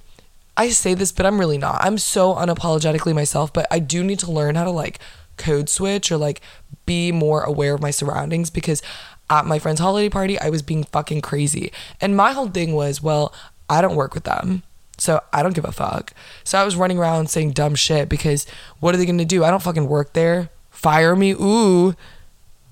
I 0.55 0.69
say 0.69 0.93
this, 0.93 1.11
but 1.11 1.25
I'm 1.25 1.41
really 1.41 1.57
not. 1.57 1.83
I'm 1.83 1.97
so 1.97 2.33
unapologetically 2.35 3.13
myself, 3.13 3.51
but 3.51 3.67
I 3.69 3.79
do 3.79 4.01
need 4.01 4.19
to 4.19 4.31
learn 4.31 4.55
how 4.55 4.63
to 4.63 4.71
like 4.71 4.99
code 5.35 5.67
switch 5.67 6.09
or 6.09 6.15
like 6.15 6.39
be 6.85 7.11
more 7.11 7.41
aware 7.41 7.73
of 7.73 7.81
my 7.81 7.91
surroundings 7.91 8.49
because 8.49 8.81
at 9.29 9.45
my 9.45 9.59
friend's 9.59 9.81
holiday 9.81 10.09
party, 10.09 10.39
I 10.39 10.49
was 10.49 10.61
being 10.61 10.85
fucking 10.85 11.19
crazy. 11.19 11.73
And 11.99 12.15
my 12.15 12.31
whole 12.31 12.47
thing 12.47 12.73
was, 12.73 13.01
well, 13.03 13.33
I 13.69 13.81
don't 13.81 13.95
work 13.95 14.13
with 14.13 14.23
them. 14.23 14.63
So 14.97 15.21
I 15.31 15.43
don't 15.43 15.55
give 15.55 15.65
a 15.65 15.71
fuck. 15.71 16.13
So 16.43 16.59
I 16.59 16.63
was 16.63 16.75
running 16.75 16.97
around 16.97 17.29
saying 17.29 17.51
dumb 17.51 17.75
shit 17.75 18.09
because 18.09 18.45
what 18.79 18.93
are 18.93 18.97
they 18.97 19.05
gonna 19.05 19.25
do? 19.25 19.43
I 19.43 19.49
don't 19.49 19.63
fucking 19.63 19.87
work 19.87 20.13
there. 20.13 20.49
Fire 20.69 21.15
me? 21.15 21.31
Ooh. 21.31 21.95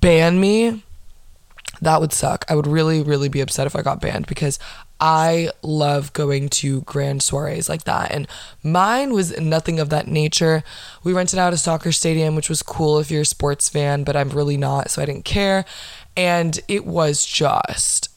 Ban 0.01 0.39
me? 0.39 0.83
That 1.81 1.99
would 1.99 2.13
suck. 2.13 2.45
I 2.47 2.55
would 2.55 2.67
really, 2.67 3.01
really 3.01 3.29
be 3.29 3.41
upset 3.41 3.65
if 3.65 3.75
I 3.75 3.81
got 3.81 4.01
banned 4.01 4.27
because 4.27 4.59
I 4.99 5.49
love 5.63 6.13
going 6.13 6.49
to 6.49 6.81
grand 6.81 7.23
soirees 7.23 7.67
like 7.67 7.85
that. 7.85 8.11
And 8.11 8.27
mine 8.61 9.13
was 9.13 9.37
nothing 9.39 9.79
of 9.79 9.89
that 9.89 10.07
nature. 10.07 10.63
We 11.03 11.11
rented 11.11 11.39
out 11.39 11.53
a 11.53 11.57
soccer 11.57 11.91
stadium, 11.91 12.35
which 12.35 12.49
was 12.49 12.61
cool 12.61 12.99
if 12.99 13.09
you're 13.09 13.23
a 13.23 13.25
sports 13.25 13.67
fan, 13.67 14.03
but 14.03 14.15
I'm 14.15 14.29
really 14.29 14.57
not, 14.57 14.91
so 14.91 15.01
I 15.01 15.05
didn't 15.05 15.25
care. 15.25 15.65
And 16.15 16.59
it 16.67 16.85
was 16.85 17.25
just 17.25 18.09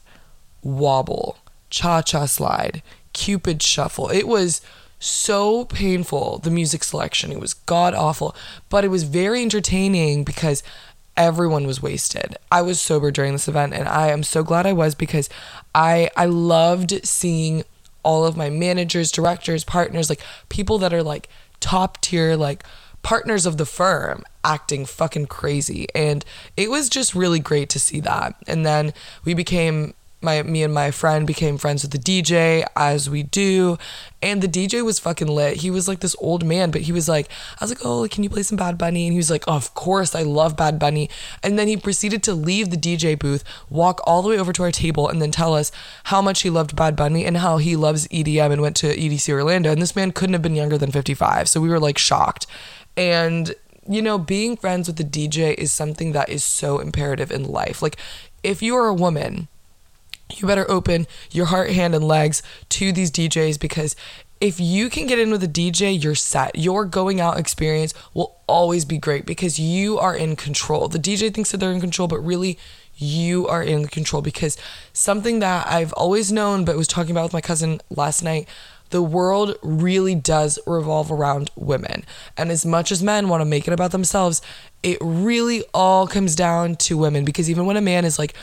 wobble, 0.62 1.38
cha 1.71 2.03
cha 2.03 2.27
slide, 2.27 2.83
Cupid 3.14 3.62
Shuffle. 3.62 4.11
It 4.11 4.29
was 4.29 4.61
so 4.98 5.64
painful, 5.66 6.38
the 6.38 6.50
music 6.50 6.85
selection. 6.85 7.33
It 7.33 7.40
was 7.40 7.55
god 7.55 7.94
awful, 7.94 8.35
but 8.68 8.85
it 8.85 8.88
was 8.88 9.05
very 9.05 9.42
entertaining 9.42 10.24
because 10.24 10.62
everyone 11.16 11.66
was 11.66 11.83
wasted. 11.83 12.37
I 12.50 12.62
was 12.62 12.81
sober 12.81 13.11
during 13.11 13.33
this 13.33 13.48
event 13.48 13.74
and 13.74 13.88
I 13.88 14.09
am 14.09 14.22
so 14.22 14.42
glad 14.42 14.66
I 14.66 14.72
was 14.72 14.94
because 14.94 15.29
I 15.74 16.11
I 16.16 16.27
loved 16.27 17.07
seeing 17.07 17.64
all 18.03 18.24
of 18.24 18.37
my 18.37 18.50
managers, 18.50 19.11
directors, 19.12 19.64
partners, 19.64 20.11
like 20.11 20.20
people 20.48 20.79
that 20.79 20.92
are 20.92 21.03
like 21.03 21.29
top 21.61 22.00
tier 22.00 22.37
like 22.37 22.64
partners 23.03 23.46
of 23.46 23.59
the 23.59 23.66
firm 23.66 24.24
acting 24.44 24.87
fucking 24.87 25.27
crazy 25.27 25.87
and 25.94 26.24
it 26.57 26.70
was 26.70 26.88
just 26.88 27.14
really 27.14 27.38
great 27.38 27.68
to 27.70 27.79
see 27.79 28.00
that. 28.00 28.35
And 28.46 28.64
then 28.64 28.92
we 29.24 29.35
became 29.35 29.94
my 30.25 30.43
me 30.43 30.63
and 30.63 30.75
my 30.75 30.91
friend 30.91 31.27
became 31.27 31.59
friends 31.59 31.83
with 31.83 31.93
the 31.93 31.99
DJ 31.99 32.65
as 32.75 33.09
we 33.09 33.23
do 33.23 33.79
and 34.25 34.43
the 34.43 34.49
DJ 34.49 34.83
was 34.83 34.99
fucking 34.99 35.29
lit. 35.29 35.59
He 35.59 35.71
was 35.71 35.87
like 35.87 36.01
this 36.01 36.17
old 36.19 36.45
man, 36.45 36.71
but 36.71 36.81
he 36.83 36.93
was 36.93 37.09
like 37.09 37.29
I 37.61 37.65
was 37.65 37.71
like, 37.71 37.85
"Oh, 37.85 38.09
can 38.09 38.25
you 38.25 38.31
play 38.31 38.43
some 38.43 38.57
Bad 38.57 38.79
Bunny?" 38.79 39.07
And 39.07 39.13
he 39.13 39.19
was 39.19 39.31
like, 39.31 39.45
"Of 39.47 39.75
course, 39.75 40.15
I 40.15 40.23
love 40.23 40.57
Bad 40.57 40.79
Bunny." 40.79 41.11
And 41.43 41.59
then 41.59 41.69
he 41.69 41.77
proceeded 41.77 42.23
to 42.25 42.35
leave 42.35 42.71
the 42.71 42.77
DJ 42.77 43.19
booth, 43.19 43.45
walk 43.69 44.01
all 44.05 44.23
the 44.23 44.31
way 44.31 44.39
over 44.39 44.53
to 44.55 44.63
our 44.63 44.73
table 44.73 45.09
and 45.09 45.21
then 45.21 45.31
tell 45.31 45.55
us 45.55 45.71
how 46.05 46.23
much 46.23 46.43
he 46.43 46.51
loved 46.51 46.75
Bad 46.75 46.97
Bunny 46.97 47.25
and 47.27 47.37
how 47.37 47.59
he 47.59 47.77
loves 47.77 48.09
EDM 48.09 48.51
and 48.51 48.63
went 48.63 48.77
to 48.77 48.97
EDC 48.97 49.31
Orlando. 49.31 49.71
And 49.71 49.83
this 49.83 49.95
man 49.95 50.11
couldn't 50.11 50.33
have 50.33 50.43
been 50.43 50.57
younger 50.57 50.79
than 50.79 50.91
55. 50.91 51.49
So 51.49 51.61
we 51.61 51.69
were 51.69 51.81
like 51.81 51.99
shocked. 51.99 52.47
And 52.97 53.55
you 53.87 54.01
know, 54.01 54.19
being 54.19 54.57
friends 54.57 54.87
with 54.87 54.97
the 54.97 55.05
DJ 55.05 55.55
is 55.55 55.73
something 55.73 56.13
that 56.13 56.31
is 56.31 56.43
so 56.43 56.79
imperative 56.79 57.31
in 57.31 57.45
life. 57.45 57.83
Like 57.83 57.99
if 58.43 58.63
you 58.63 58.75
are 58.77 58.87
a 58.87 58.95
woman, 58.95 59.49
you 60.33 60.47
better 60.47 60.71
open 60.71 61.07
your 61.31 61.47
heart, 61.47 61.71
hand, 61.71 61.95
and 61.95 62.07
legs 62.07 62.43
to 62.71 62.93
these 62.93 63.11
DJs 63.11 63.59
because 63.61 63.95
if 64.41 64.59
you 64.61 64.91
can 64.91 65.07
get 65.07 65.19
in 65.19 65.31
with 65.31 65.43
a 65.43 65.49
DJ, 65.49 66.03
you're 66.03 66.15
set. 66.15 66.57
Your 66.59 66.85
going 66.85 67.21
out 67.21 67.39
experience 67.39 67.95
will 68.13 68.37
always 68.47 68.85
be 68.85 68.99
great 68.99 69.27
because 69.27 69.59
you 69.59 69.99
are 69.99 70.15
in 70.15 70.37
control. 70.37 70.89
The 70.89 70.99
DJ 70.99 71.33
thinks 71.33 71.51
that 71.53 71.59
they're 71.59 71.73
in 71.73 71.81
control, 71.81 72.09
but 72.09 72.19
really, 72.19 72.59
you 72.97 73.49
are 73.49 73.63
in 73.63 73.87
control 73.87 74.23
because 74.23 74.57
something 74.93 75.41
that 75.41 75.67
I've 75.67 75.93
always 75.95 76.31
known 76.31 76.65
but 76.65 76.77
was 76.77 76.87
talking 76.87 77.11
about 77.11 77.25
with 77.25 77.33
my 77.33 77.41
cousin 77.41 77.81
last 77.91 78.23
night 78.23 78.49
the 78.91 79.03
world 79.03 79.57
really 79.61 80.15
does 80.15 80.57
revolve 80.69 81.11
around 81.11 81.51
women. 81.57 82.05
And 82.37 82.51
as 82.53 82.65
much 82.65 82.93
as 82.93 83.03
men 83.03 83.29
want 83.29 83.41
to 83.41 83.45
make 83.45 83.67
it 83.67 83.75
about 83.75 83.91
themselves, 83.91 84.41
it 84.85 84.99
really 85.01 85.65
all 85.75 86.07
comes 86.07 86.37
down 86.37 86.77
to 86.77 86.97
women 86.97 87.25
because 87.25 87.51
even 87.51 87.67
when 87.67 87.77
a 87.77 87.81
man 87.81 88.05
is 88.05 88.21
like, 88.21 88.35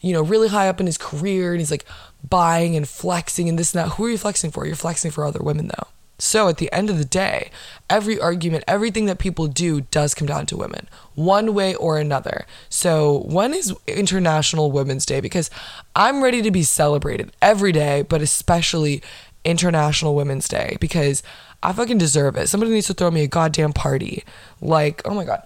you 0.00 0.12
know, 0.12 0.22
really 0.22 0.48
high 0.48 0.68
up 0.68 0.80
in 0.80 0.86
his 0.86 0.98
career 0.98 1.52
and 1.52 1.60
he's 1.60 1.70
like 1.70 1.84
buying 2.28 2.76
and 2.76 2.88
flexing 2.88 3.48
and 3.48 3.58
this 3.58 3.74
and 3.74 3.84
that. 3.84 3.94
Who 3.94 4.04
are 4.04 4.10
you 4.10 4.18
flexing 4.18 4.50
for? 4.50 4.66
You're 4.66 4.76
flexing 4.76 5.10
for 5.10 5.24
other 5.24 5.40
women 5.40 5.68
though. 5.68 5.88
So 6.18 6.48
at 6.48 6.56
the 6.56 6.72
end 6.72 6.88
of 6.88 6.96
the 6.96 7.04
day, 7.04 7.50
every 7.90 8.18
argument, 8.18 8.64
everything 8.66 9.04
that 9.06 9.18
people 9.18 9.48
do 9.48 9.82
does 9.82 10.14
come 10.14 10.26
down 10.26 10.46
to 10.46 10.56
women, 10.56 10.88
one 11.14 11.52
way 11.52 11.74
or 11.74 11.98
another. 11.98 12.46
So 12.70 13.24
when 13.26 13.52
is 13.52 13.74
International 13.86 14.72
Women's 14.72 15.04
Day? 15.04 15.20
Because 15.20 15.50
I'm 15.94 16.22
ready 16.22 16.40
to 16.40 16.50
be 16.50 16.62
celebrated 16.62 17.32
every 17.42 17.72
day, 17.72 18.02
but 18.02 18.22
especially 18.22 19.02
International 19.44 20.14
Women's 20.14 20.48
Day 20.48 20.76
because 20.80 21.22
I 21.62 21.72
fucking 21.72 21.98
deserve 21.98 22.36
it. 22.36 22.48
Somebody 22.48 22.72
needs 22.72 22.86
to 22.86 22.94
throw 22.94 23.10
me 23.10 23.22
a 23.22 23.28
goddamn 23.28 23.72
party. 23.72 24.24
Like, 24.60 25.02
oh 25.04 25.14
my 25.14 25.24
God. 25.24 25.42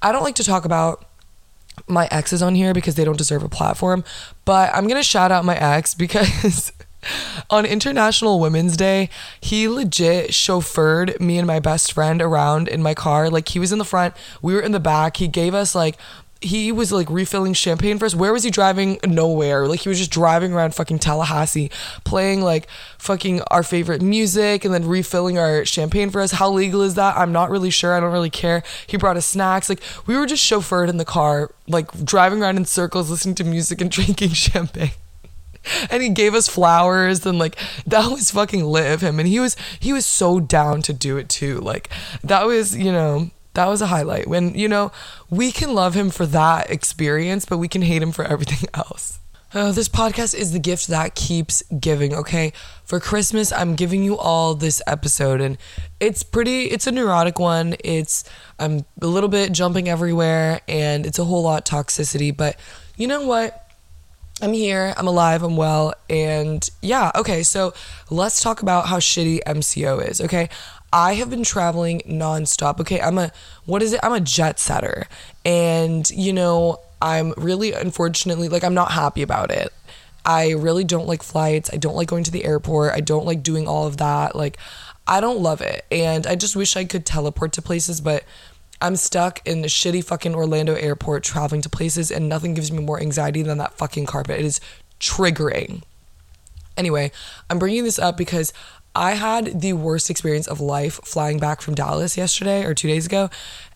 I 0.00 0.12
don't 0.12 0.24
like 0.24 0.34
to 0.36 0.44
talk 0.44 0.64
about 0.64 1.04
my 1.88 2.08
exes 2.10 2.42
on 2.42 2.54
here 2.54 2.72
because 2.72 2.94
they 2.94 3.04
don't 3.04 3.18
deserve 3.18 3.42
a 3.42 3.48
platform. 3.48 4.04
But 4.44 4.74
I'm 4.74 4.86
gonna 4.88 5.02
shout 5.02 5.32
out 5.32 5.44
my 5.44 5.56
ex 5.56 5.94
because 5.94 6.72
on 7.50 7.66
International 7.66 8.40
Women's 8.40 8.76
Day, 8.76 9.08
he 9.40 9.68
legit 9.68 10.30
chauffeured 10.30 11.20
me 11.20 11.38
and 11.38 11.46
my 11.46 11.60
best 11.60 11.92
friend 11.92 12.22
around 12.22 12.68
in 12.68 12.82
my 12.82 12.94
car. 12.94 13.30
Like 13.30 13.48
he 13.48 13.58
was 13.58 13.72
in 13.72 13.78
the 13.78 13.84
front, 13.84 14.14
we 14.40 14.54
were 14.54 14.60
in 14.60 14.72
the 14.72 14.80
back. 14.80 15.16
He 15.16 15.28
gave 15.28 15.54
us 15.54 15.74
like 15.74 15.96
he 16.42 16.72
was 16.72 16.92
like 16.92 17.08
refilling 17.10 17.54
champagne 17.54 17.98
for 17.98 18.06
us. 18.06 18.14
Where 18.14 18.32
was 18.32 18.42
he 18.42 18.50
driving? 18.50 18.98
Nowhere. 19.06 19.66
Like 19.66 19.80
he 19.80 19.88
was 19.88 19.98
just 19.98 20.10
driving 20.10 20.52
around 20.52 20.74
fucking 20.74 20.98
Tallahassee, 20.98 21.70
playing 22.04 22.42
like 22.42 22.68
fucking 22.98 23.42
our 23.50 23.62
favorite 23.62 24.02
music 24.02 24.64
and 24.64 24.74
then 24.74 24.86
refilling 24.86 25.38
our 25.38 25.64
champagne 25.64 26.10
for 26.10 26.20
us. 26.20 26.32
How 26.32 26.50
legal 26.50 26.82
is 26.82 26.94
that? 26.94 27.16
I'm 27.16 27.32
not 27.32 27.50
really 27.50 27.70
sure. 27.70 27.94
I 27.94 28.00
don't 28.00 28.12
really 28.12 28.30
care. 28.30 28.62
He 28.86 28.96
brought 28.96 29.16
us 29.16 29.26
snacks. 29.26 29.68
Like 29.68 29.82
we 30.06 30.16
were 30.16 30.26
just 30.26 30.44
chauffeured 30.48 30.88
in 30.88 30.96
the 30.96 31.04
car, 31.04 31.52
like 31.68 32.04
driving 32.04 32.42
around 32.42 32.56
in 32.56 32.64
circles, 32.64 33.10
listening 33.10 33.34
to 33.36 33.44
music 33.44 33.80
and 33.80 33.90
drinking 33.92 34.30
champagne. 34.30 34.92
and 35.90 36.02
he 36.02 36.08
gave 36.08 36.34
us 36.34 36.48
flowers 36.48 37.24
and 37.24 37.38
like 37.38 37.56
that 37.86 38.10
was 38.10 38.32
fucking 38.32 38.64
lit 38.64 38.92
of 38.92 39.00
him 39.00 39.20
and 39.20 39.28
he 39.28 39.38
was 39.38 39.56
he 39.78 39.92
was 39.92 40.04
so 40.04 40.40
down 40.40 40.82
to 40.82 40.92
do 40.92 41.16
it 41.16 41.28
too 41.28 41.58
like 41.60 41.88
that 42.24 42.44
was 42.46 42.76
you 42.76 42.90
know 42.90 43.30
that 43.54 43.66
was 43.66 43.82
a 43.82 43.86
highlight 43.86 44.26
when 44.26 44.54
you 44.54 44.68
know 44.68 44.92
we 45.30 45.52
can 45.52 45.74
love 45.74 45.94
him 45.94 46.10
for 46.10 46.26
that 46.26 46.70
experience 46.70 47.44
but 47.44 47.58
we 47.58 47.68
can 47.68 47.82
hate 47.82 48.02
him 48.02 48.12
for 48.12 48.24
everything 48.24 48.68
else 48.74 49.18
Oh, 49.54 49.70
this 49.70 49.86
podcast 49.86 50.34
is 50.34 50.52
the 50.52 50.58
gift 50.58 50.86
that 50.86 51.14
keeps 51.14 51.62
giving, 51.78 52.14
okay? 52.14 52.54
For 52.86 52.98
Christmas, 52.98 53.52
I'm 53.52 53.74
giving 53.74 54.02
you 54.02 54.16
all 54.16 54.54
this 54.54 54.80
episode 54.86 55.42
and 55.42 55.58
it's 56.00 56.22
pretty 56.22 56.70
it's 56.70 56.86
a 56.86 56.90
neurotic 56.90 57.38
one. 57.38 57.76
It's 57.84 58.24
I'm 58.58 58.86
a 59.02 59.06
little 59.06 59.28
bit 59.28 59.52
jumping 59.52 59.90
everywhere 59.90 60.62
and 60.66 61.04
it's 61.04 61.18
a 61.18 61.24
whole 61.24 61.42
lot 61.42 61.66
toxicity, 61.66 62.34
but 62.34 62.56
you 62.96 63.06
know 63.06 63.26
what? 63.26 63.58
I'm 64.40 64.54
here, 64.54 64.94
I'm 64.96 65.06
alive, 65.06 65.42
I'm 65.42 65.56
well, 65.56 65.94
and 66.08 66.68
yeah, 66.80 67.12
okay, 67.14 67.42
so 67.42 67.74
let's 68.10 68.40
talk 68.40 68.62
about 68.62 68.86
how 68.86 68.98
shitty 68.98 69.40
MCO 69.46 70.08
is, 70.08 70.20
okay? 70.22 70.48
I 70.92 71.14
have 71.14 71.30
been 71.30 71.42
traveling 71.42 72.02
nonstop. 72.06 72.80
Okay, 72.80 73.00
I'm 73.00 73.18
a 73.18 73.32
what 73.64 73.82
is 73.82 73.92
it? 73.92 74.00
I'm 74.02 74.12
a 74.12 74.20
jet 74.20 74.58
setter. 74.58 75.06
And 75.44 76.08
you 76.10 76.32
know, 76.32 76.80
I'm 77.00 77.32
really 77.36 77.72
unfortunately 77.72 78.48
like 78.48 78.64
I'm 78.64 78.74
not 78.74 78.92
happy 78.92 79.22
about 79.22 79.50
it. 79.50 79.72
I 80.24 80.50
really 80.52 80.84
don't 80.84 81.08
like 81.08 81.22
flights. 81.22 81.70
I 81.72 81.76
don't 81.76 81.96
like 81.96 82.08
going 82.08 82.24
to 82.24 82.30
the 82.30 82.44
airport. 82.44 82.92
I 82.92 83.00
don't 83.00 83.26
like 83.26 83.42
doing 83.42 83.66
all 83.66 83.86
of 83.86 83.96
that. 83.96 84.36
Like 84.36 84.58
I 85.06 85.20
don't 85.20 85.40
love 85.40 85.60
it. 85.60 85.84
And 85.90 86.26
I 86.26 86.36
just 86.36 86.54
wish 86.54 86.76
I 86.76 86.84
could 86.84 87.06
teleport 87.06 87.52
to 87.54 87.62
places, 87.62 88.00
but 88.00 88.24
I'm 88.80 88.96
stuck 88.96 89.40
in 89.46 89.62
the 89.62 89.68
shitty 89.68 90.04
fucking 90.04 90.34
Orlando 90.34 90.74
airport 90.74 91.24
traveling 91.24 91.62
to 91.62 91.68
places 91.68 92.10
and 92.10 92.28
nothing 92.28 92.54
gives 92.54 92.70
me 92.70 92.82
more 92.82 93.00
anxiety 93.00 93.42
than 93.42 93.58
that 93.58 93.74
fucking 93.74 94.06
carpet. 94.06 94.40
It 94.40 94.44
is 94.44 94.60
triggering. 95.00 95.82
Anyway, 96.76 97.12
I'm 97.50 97.58
bringing 97.58 97.84
this 97.84 97.98
up 97.98 98.16
because 98.16 98.52
I 98.94 99.12
had 99.14 99.60
the 99.60 99.72
worst 99.72 100.10
experience 100.10 100.46
of 100.46 100.60
life 100.60 101.00
flying 101.04 101.38
back 101.38 101.60
from 101.60 101.74
Dallas 101.74 102.16
yesterday 102.16 102.64
or 102.64 102.74
two 102.74 102.88
days 102.88 103.06
ago, 103.06 103.30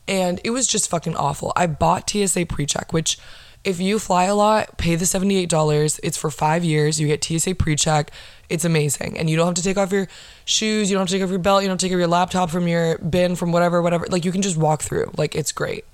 and 0.07 0.41
it 0.45 0.51
was 0.51 0.67
just 0.67 0.91
fucking 0.91 1.17
awful. 1.17 1.53
I 1.57 1.67
bought 1.67 2.11
TSA 2.11 2.47
pre 2.47 2.67
check, 2.67 2.93
which 2.93 3.19
if 3.65 3.81
you 3.81 3.99
fly 3.99 4.25
a 4.25 4.35
lot, 4.35 4.79
pay 4.79 4.95
the 4.95 5.05
$78. 5.05 6.01
It's 6.05 6.17
for 6.17 6.31
five 6.31 6.63
years. 6.63 7.01
You 7.01 7.09
get 7.09 7.25
TSA 7.25 7.57
pre 7.57 7.75
check. 7.75 8.13
It's 8.49 8.65
amazing. 8.65 9.19
And 9.19 9.29
you 9.29 9.37
don't 9.37 9.47
have 9.47 9.57
to 9.57 9.63
take 9.63 9.77
off 9.77 9.91
your 9.91 10.07
shoes. 10.45 10.89
You 10.89 10.95
don't 10.95 11.03
have 11.03 11.09
to 11.09 11.15
take 11.15 11.25
off 11.25 11.31
your 11.31 11.41
belt. 11.41 11.63
You 11.63 11.69
don't 11.69 11.81
take 11.81 11.91
off 11.91 11.99
your 11.99 12.07
laptop 12.07 12.51
from 12.51 12.69
your 12.69 12.99
bin, 12.99 13.35
from 13.35 13.51
whatever, 13.51 13.83
whatever. 13.83 14.07
Like 14.09 14.25
you 14.25 14.31
can 14.31 14.43
just 14.43 14.57
walk 14.57 14.83
through. 14.83 15.11
Like 15.17 15.35
it's 15.35 15.51
great. 15.51 15.85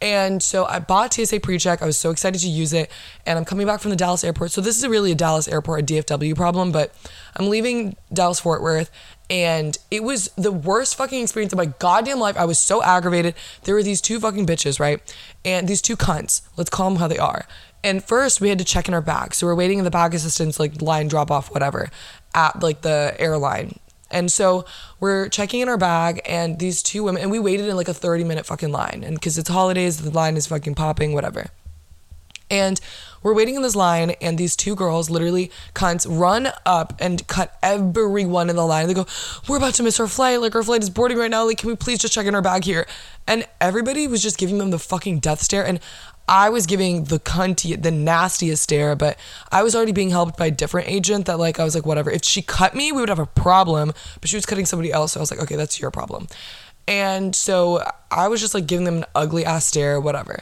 And 0.00 0.42
so 0.42 0.66
I 0.66 0.78
bought 0.78 1.14
TSA 1.14 1.40
PreCheck. 1.40 1.80
I 1.80 1.86
was 1.86 1.96
so 1.96 2.10
excited 2.10 2.40
to 2.42 2.48
use 2.48 2.72
it. 2.72 2.90
And 3.24 3.38
I'm 3.38 3.44
coming 3.44 3.66
back 3.66 3.80
from 3.80 3.90
the 3.90 3.96
Dallas 3.96 4.24
airport. 4.24 4.50
So 4.50 4.60
this 4.60 4.76
is 4.76 4.86
really 4.86 5.12
a 5.12 5.14
Dallas 5.14 5.48
airport, 5.48 5.80
a 5.80 5.82
DFW 5.84 6.36
problem, 6.36 6.70
but 6.70 6.94
I'm 7.36 7.48
leaving 7.48 7.96
Dallas 8.12 8.40
Fort 8.40 8.62
Worth. 8.62 8.90
And 9.30 9.76
it 9.90 10.04
was 10.04 10.30
the 10.36 10.52
worst 10.52 10.96
fucking 10.96 11.22
experience 11.22 11.52
of 11.52 11.56
my 11.56 11.66
goddamn 11.66 12.20
life. 12.20 12.36
I 12.36 12.44
was 12.44 12.58
so 12.58 12.82
aggravated. 12.82 13.34
There 13.64 13.74
were 13.74 13.82
these 13.82 14.00
two 14.00 14.20
fucking 14.20 14.46
bitches, 14.46 14.78
right? 14.78 15.00
And 15.44 15.66
these 15.66 15.82
two 15.82 15.96
cunts. 15.96 16.42
Let's 16.56 16.70
call 16.70 16.90
them 16.90 16.98
how 16.98 17.08
they 17.08 17.18
are. 17.18 17.46
And 17.82 18.04
first, 18.04 18.40
we 18.40 18.48
had 18.50 18.58
to 18.58 18.64
check 18.64 18.88
in 18.88 18.94
our 18.94 19.00
bags. 19.00 19.38
So 19.38 19.46
we're 19.46 19.54
waiting 19.54 19.78
in 19.78 19.84
the 19.84 19.90
bag 19.90 20.14
assistance, 20.14 20.60
like 20.60 20.82
line 20.82 21.08
drop 21.08 21.30
off, 21.30 21.50
whatever, 21.52 21.90
at 22.34 22.62
like 22.62 22.82
the 22.82 23.14
airline 23.18 23.78
and 24.10 24.30
so 24.30 24.64
we're 25.00 25.28
checking 25.28 25.60
in 25.60 25.68
our 25.68 25.76
bag, 25.76 26.20
and 26.26 26.58
these 26.58 26.82
two 26.82 27.02
women, 27.04 27.22
and 27.22 27.30
we 27.30 27.38
waited 27.38 27.68
in 27.68 27.76
like 27.76 27.88
a 27.88 27.94
30 27.94 28.24
minute 28.24 28.46
fucking 28.46 28.72
line. 28.72 29.02
And 29.04 29.16
because 29.16 29.36
it's 29.38 29.48
holidays, 29.48 29.98
the 29.98 30.10
line 30.10 30.36
is 30.36 30.46
fucking 30.46 30.74
popping, 30.74 31.12
whatever. 31.12 31.46
And 32.48 32.80
we're 33.22 33.34
waiting 33.34 33.56
in 33.56 33.62
this 33.62 33.74
line, 33.74 34.10
and 34.20 34.38
these 34.38 34.54
two 34.54 34.76
girls, 34.76 35.10
literally 35.10 35.50
cunts, 35.74 36.06
run 36.08 36.50
up 36.64 36.94
and 37.00 37.26
cut 37.26 37.58
everyone 37.60 38.48
in 38.48 38.54
the 38.54 38.64
line. 38.64 38.86
They 38.86 38.94
go, 38.94 39.06
We're 39.48 39.56
about 39.56 39.74
to 39.74 39.82
miss 39.82 39.98
our 39.98 40.06
flight. 40.06 40.40
Like, 40.40 40.54
our 40.54 40.62
flight 40.62 40.82
is 40.82 40.90
boarding 40.90 41.18
right 41.18 41.30
now. 41.30 41.44
Like, 41.44 41.58
can 41.58 41.68
we 41.68 41.74
please 41.74 41.98
just 41.98 42.14
check 42.14 42.26
in 42.26 42.36
our 42.36 42.42
bag 42.42 42.62
here? 42.62 42.86
And 43.26 43.46
everybody 43.60 44.06
was 44.06 44.22
just 44.22 44.38
giving 44.38 44.58
them 44.58 44.70
the 44.70 44.78
fucking 44.78 45.18
death 45.18 45.42
stare. 45.42 45.66
And 45.66 45.80
I 46.28 46.48
was 46.48 46.66
giving 46.66 47.04
the 47.04 47.20
cunty, 47.20 47.80
the 47.80 47.90
nastiest 47.90 48.62
stare, 48.62 48.96
but 48.96 49.16
I 49.52 49.62
was 49.62 49.76
already 49.76 49.92
being 49.92 50.10
helped 50.10 50.36
by 50.36 50.46
a 50.46 50.50
different 50.50 50.88
agent 50.88 51.26
that 51.26 51.38
like 51.38 51.60
I 51.60 51.64
was 51.64 51.74
like, 51.74 51.86
whatever. 51.86 52.10
If 52.10 52.24
she 52.24 52.42
cut 52.42 52.74
me, 52.74 52.90
we 52.90 53.00
would 53.00 53.08
have 53.08 53.18
a 53.18 53.26
problem. 53.26 53.92
But 54.20 54.28
she 54.28 54.36
was 54.36 54.46
cutting 54.46 54.66
somebody 54.66 54.92
else, 54.92 55.12
so 55.12 55.20
I 55.20 55.22
was 55.22 55.30
like, 55.30 55.40
okay, 55.40 55.56
that's 55.56 55.80
your 55.80 55.90
problem. 55.90 56.26
And 56.88 57.34
so 57.34 57.82
I 58.10 58.28
was 58.28 58.40
just 58.40 58.54
like 58.54 58.66
giving 58.66 58.84
them 58.84 58.98
an 58.98 59.04
ugly 59.14 59.44
ass 59.44 59.66
stare, 59.66 60.00
whatever. 60.00 60.40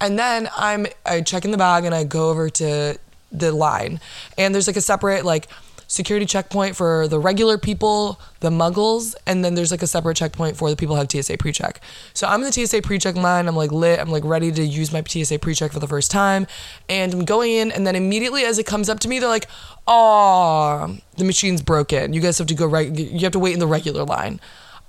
And 0.00 0.18
then 0.18 0.48
I'm 0.56 0.86
I 1.04 1.22
check 1.22 1.44
in 1.44 1.50
the 1.50 1.58
bag 1.58 1.84
and 1.84 1.94
I 1.94 2.04
go 2.04 2.30
over 2.30 2.50
to 2.50 2.98
the 3.32 3.52
line, 3.52 4.00
and 4.38 4.54
there's 4.54 4.66
like 4.66 4.76
a 4.76 4.82
separate 4.82 5.24
like 5.24 5.48
security 5.86 6.26
checkpoint 6.26 6.76
for 6.76 7.08
the 7.08 7.18
regular 7.18 7.58
people, 7.58 8.20
the 8.40 8.50
muggles, 8.50 9.14
and 9.26 9.44
then 9.44 9.54
there's 9.54 9.70
like 9.70 9.82
a 9.82 9.86
separate 9.86 10.16
checkpoint 10.16 10.56
for 10.56 10.70
the 10.70 10.76
people 10.76 10.94
who 10.96 11.00
have 11.00 11.10
TSA 11.10 11.38
pre-check. 11.38 11.80
So 12.14 12.26
I'm 12.26 12.42
in 12.42 12.50
the 12.50 12.52
TSA 12.52 12.82
pre-check 12.82 13.16
line. 13.16 13.48
I'm 13.48 13.56
like 13.56 13.72
lit. 13.72 14.00
I'm 14.00 14.10
like 14.10 14.24
ready 14.24 14.52
to 14.52 14.62
use 14.64 14.92
my 14.92 15.02
TSA 15.02 15.38
pre-check 15.38 15.72
for 15.72 15.80
the 15.80 15.88
first 15.88 16.10
time, 16.10 16.46
and 16.88 17.12
I'm 17.12 17.24
going 17.24 17.52
in, 17.52 17.70
and 17.70 17.86
then 17.86 17.96
immediately 17.96 18.44
as 18.44 18.58
it 18.58 18.66
comes 18.66 18.88
up 18.88 19.00
to 19.00 19.08
me, 19.08 19.18
they're 19.18 19.28
like, 19.28 19.48
"Oh, 19.86 20.96
the 21.16 21.24
machine's 21.24 21.62
broken. 21.62 22.12
You 22.12 22.20
guys 22.20 22.38
have 22.38 22.46
to 22.48 22.54
go 22.54 22.66
right. 22.66 22.92
You 22.92 23.20
have 23.20 23.32
to 23.32 23.38
wait 23.38 23.54
in 23.54 23.60
the 23.60 23.66
regular 23.66 24.04
line." 24.04 24.40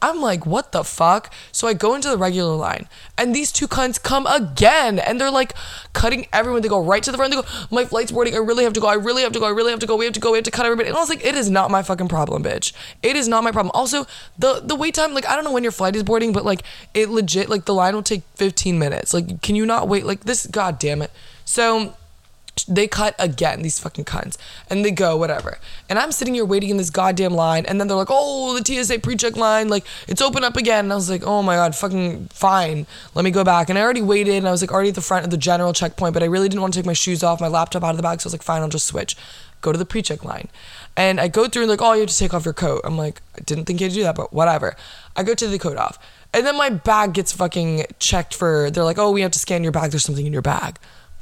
I'm 0.01 0.21
like, 0.21 0.45
what 0.45 0.71
the 0.71 0.83
fuck? 0.83 1.33
So 1.51 1.67
I 1.67 1.73
go 1.73 1.95
into 1.95 2.09
the 2.09 2.17
regular 2.17 2.55
line, 2.55 2.87
and 3.17 3.35
these 3.35 3.51
two 3.51 3.67
cunts 3.67 4.01
come 4.01 4.27
again, 4.27 4.99
and 4.99 5.19
they're 5.19 5.31
like 5.31 5.53
cutting 5.93 6.27
everyone. 6.31 6.61
They 6.61 6.69
go 6.69 6.83
right 6.83 7.01
to 7.03 7.11
the 7.11 7.17
front. 7.17 7.33
They 7.33 7.41
go, 7.41 7.47
my 7.71 7.85
flight's 7.85 8.11
boarding. 8.11 8.35
I 8.35 8.37
really 8.37 8.63
have 8.63 8.73
to 8.73 8.79
go. 8.79 8.87
I 8.87 8.93
really 8.93 9.23
have 9.23 9.31
to 9.33 9.39
go. 9.39 9.45
I 9.45 9.49
really 9.49 9.71
have 9.71 9.79
to 9.79 9.87
go. 9.87 9.95
We 9.95 10.05
have 10.05 10.13
to 10.13 10.19
go. 10.19 10.31
We 10.31 10.37
have 10.37 10.45
to 10.45 10.51
cut 10.51 10.65
everybody. 10.65 10.89
And 10.89 10.97
I 10.97 10.99
was 10.99 11.09
like, 11.09 11.25
it 11.25 11.35
is 11.35 11.49
not 11.49 11.71
my 11.71 11.81
fucking 11.81 12.07
problem, 12.07 12.43
bitch. 12.43 12.73
It 13.01 13.15
is 13.15 13.27
not 13.27 13.43
my 13.43 13.51
problem. 13.51 13.71
Also, 13.73 14.05
the 14.37 14.61
the 14.63 14.75
wait 14.75 14.93
time, 14.93 15.13
like 15.13 15.27
I 15.27 15.35
don't 15.35 15.43
know 15.43 15.51
when 15.51 15.63
your 15.63 15.71
flight 15.71 15.95
is 15.95 16.03
boarding, 16.03 16.31
but 16.31 16.45
like 16.45 16.61
it 16.93 17.09
legit, 17.09 17.49
like 17.49 17.65
the 17.65 17.73
line 17.73 17.95
will 17.95 18.03
take 18.03 18.23
15 18.35 18.77
minutes. 18.77 19.13
Like, 19.13 19.41
can 19.41 19.55
you 19.55 19.65
not 19.65 19.87
wait? 19.87 20.05
Like 20.05 20.25
this, 20.25 20.45
god 20.45 20.79
damn 20.79 21.01
it. 21.01 21.11
So 21.45 21.95
they 22.67 22.87
cut 22.87 23.15
again, 23.17 23.61
these 23.61 23.79
fucking 23.79 24.05
cunts. 24.05 24.37
And 24.69 24.83
they 24.83 24.91
go, 24.91 25.15
whatever. 25.15 25.57
And 25.89 25.97
I'm 25.97 26.11
sitting 26.11 26.33
here 26.33 26.45
waiting 26.45 26.69
in 26.69 26.77
this 26.77 26.89
goddamn 26.89 27.33
line. 27.33 27.65
And 27.65 27.79
then 27.79 27.87
they're 27.87 27.97
like, 27.97 28.09
oh, 28.09 28.57
the 28.59 28.63
TSA 28.65 28.99
pre 28.99 29.15
check 29.15 29.37
line, 29.37 29.69
like, 29.69 29.85
it's 30.07 30.21
open 30.21 30.43
up 30.43 30.57
again. 30.57 30.85
And 30.85 30.91
I 30.91 30.95
was 30.95 31.09
like, 31.09 31.23
oh 31.23 31.41
my 31.41 31.55
God, 31.55 31.75
fucking 31.75 32.27
fine. 32.27 32.85
Let 33.15 33.23
me 33.23 33.31
go 33.31 33.43
back. 33.43 33.69
And 33.69 33.77
I 33.77 33.81
already 33.81 34.01
waited 34.01 34.35
and 34.35 34.47
I 34.47 34.51
was 34.51 34.61
like 34.61 34.71
already 34.71 34.89
at 34.89 34.95
the 34.95 35.01
front 35.01 35.25
of 35.25 35.31
the 35.31 35.37
general 35.37 35.73
checkpoint, 35.73 36.13
but 36.13 36.23
I 36.23 36.27
really 36.27 36.49
didn't 36.49 36.61
want 36.61 36.73
to 36.73 36.79
take 36.79 36.85
my 36.85 36.93
shoes 36.93 37.23
off, 37.23 37.39
my 37.39 37.47
laptop 37.47 37.83
out 37.83 37.91
of 37.91 37.97
the 37.97 38.03
bag. 38.03 38.21
So 38.21 38.25
I 38.25 38.27
was 38.27 38.33
like, 38.33 38.43
fine, 38.43 38.61
I'll 38.61 38.69
just 38.69 38.87
switch. 38.87 39.15
Go 39.61 39.71
to 39.71 39.77
the 39.77 39.85
pre 39.85 40.01
check 40.01 40.23
line. 40.23 40.49
And 40.95 41.19
I 41.19 41.27
go 41.27 41.47
through 41.47 41.63
and 41.63 41.71
like, 41.71 41.81
oh, 41.81 41.93
you 41.93 42.01
have 42.01 42.09
to 42.09 42.17
take 42.17 42.33
off 42.33 42.45
your 42.45 42.53
coat. 42.53 42.81
I'm 42.83 42.97
like, 42.97 43.21
I 43.35 43.41
didn't 43.41 43.65
think 43.65 43.79
you 43.79 43.85
had 43.85 43.91
to 43.91 43.97
do 43.99 44.03
that, 44.03 44.15
but 44.15 44.33
whatever. 44.33 44.75
I 45.15 45.23
go 45.23 45.33
to 45.33 45.47
the 45.47 45.59
coat 45.59 45.77
off. 45.77 45.97
And 46.33 46.45
then 46.45 46.57
my 46.57 46.69
bag 46.69 47.13
gets 47.13 47.31
fucking 47.31 47.85
checked 47.99 48.33
for, 48.33 48.69
they're 48.69 48.83
like, 48.83 48.97
oh, 48.97 49.11
we 49.11 49.21
have 49.21 49.31
to 49.31 49.39
scan 49.39 49.63
your 49.63 49.71
bag. 49.71 49.91
There's 49.91 50.03
something 50.03 50.25
in 50.25 50.33
your 50.33 50.41
bag. 50.41 50.77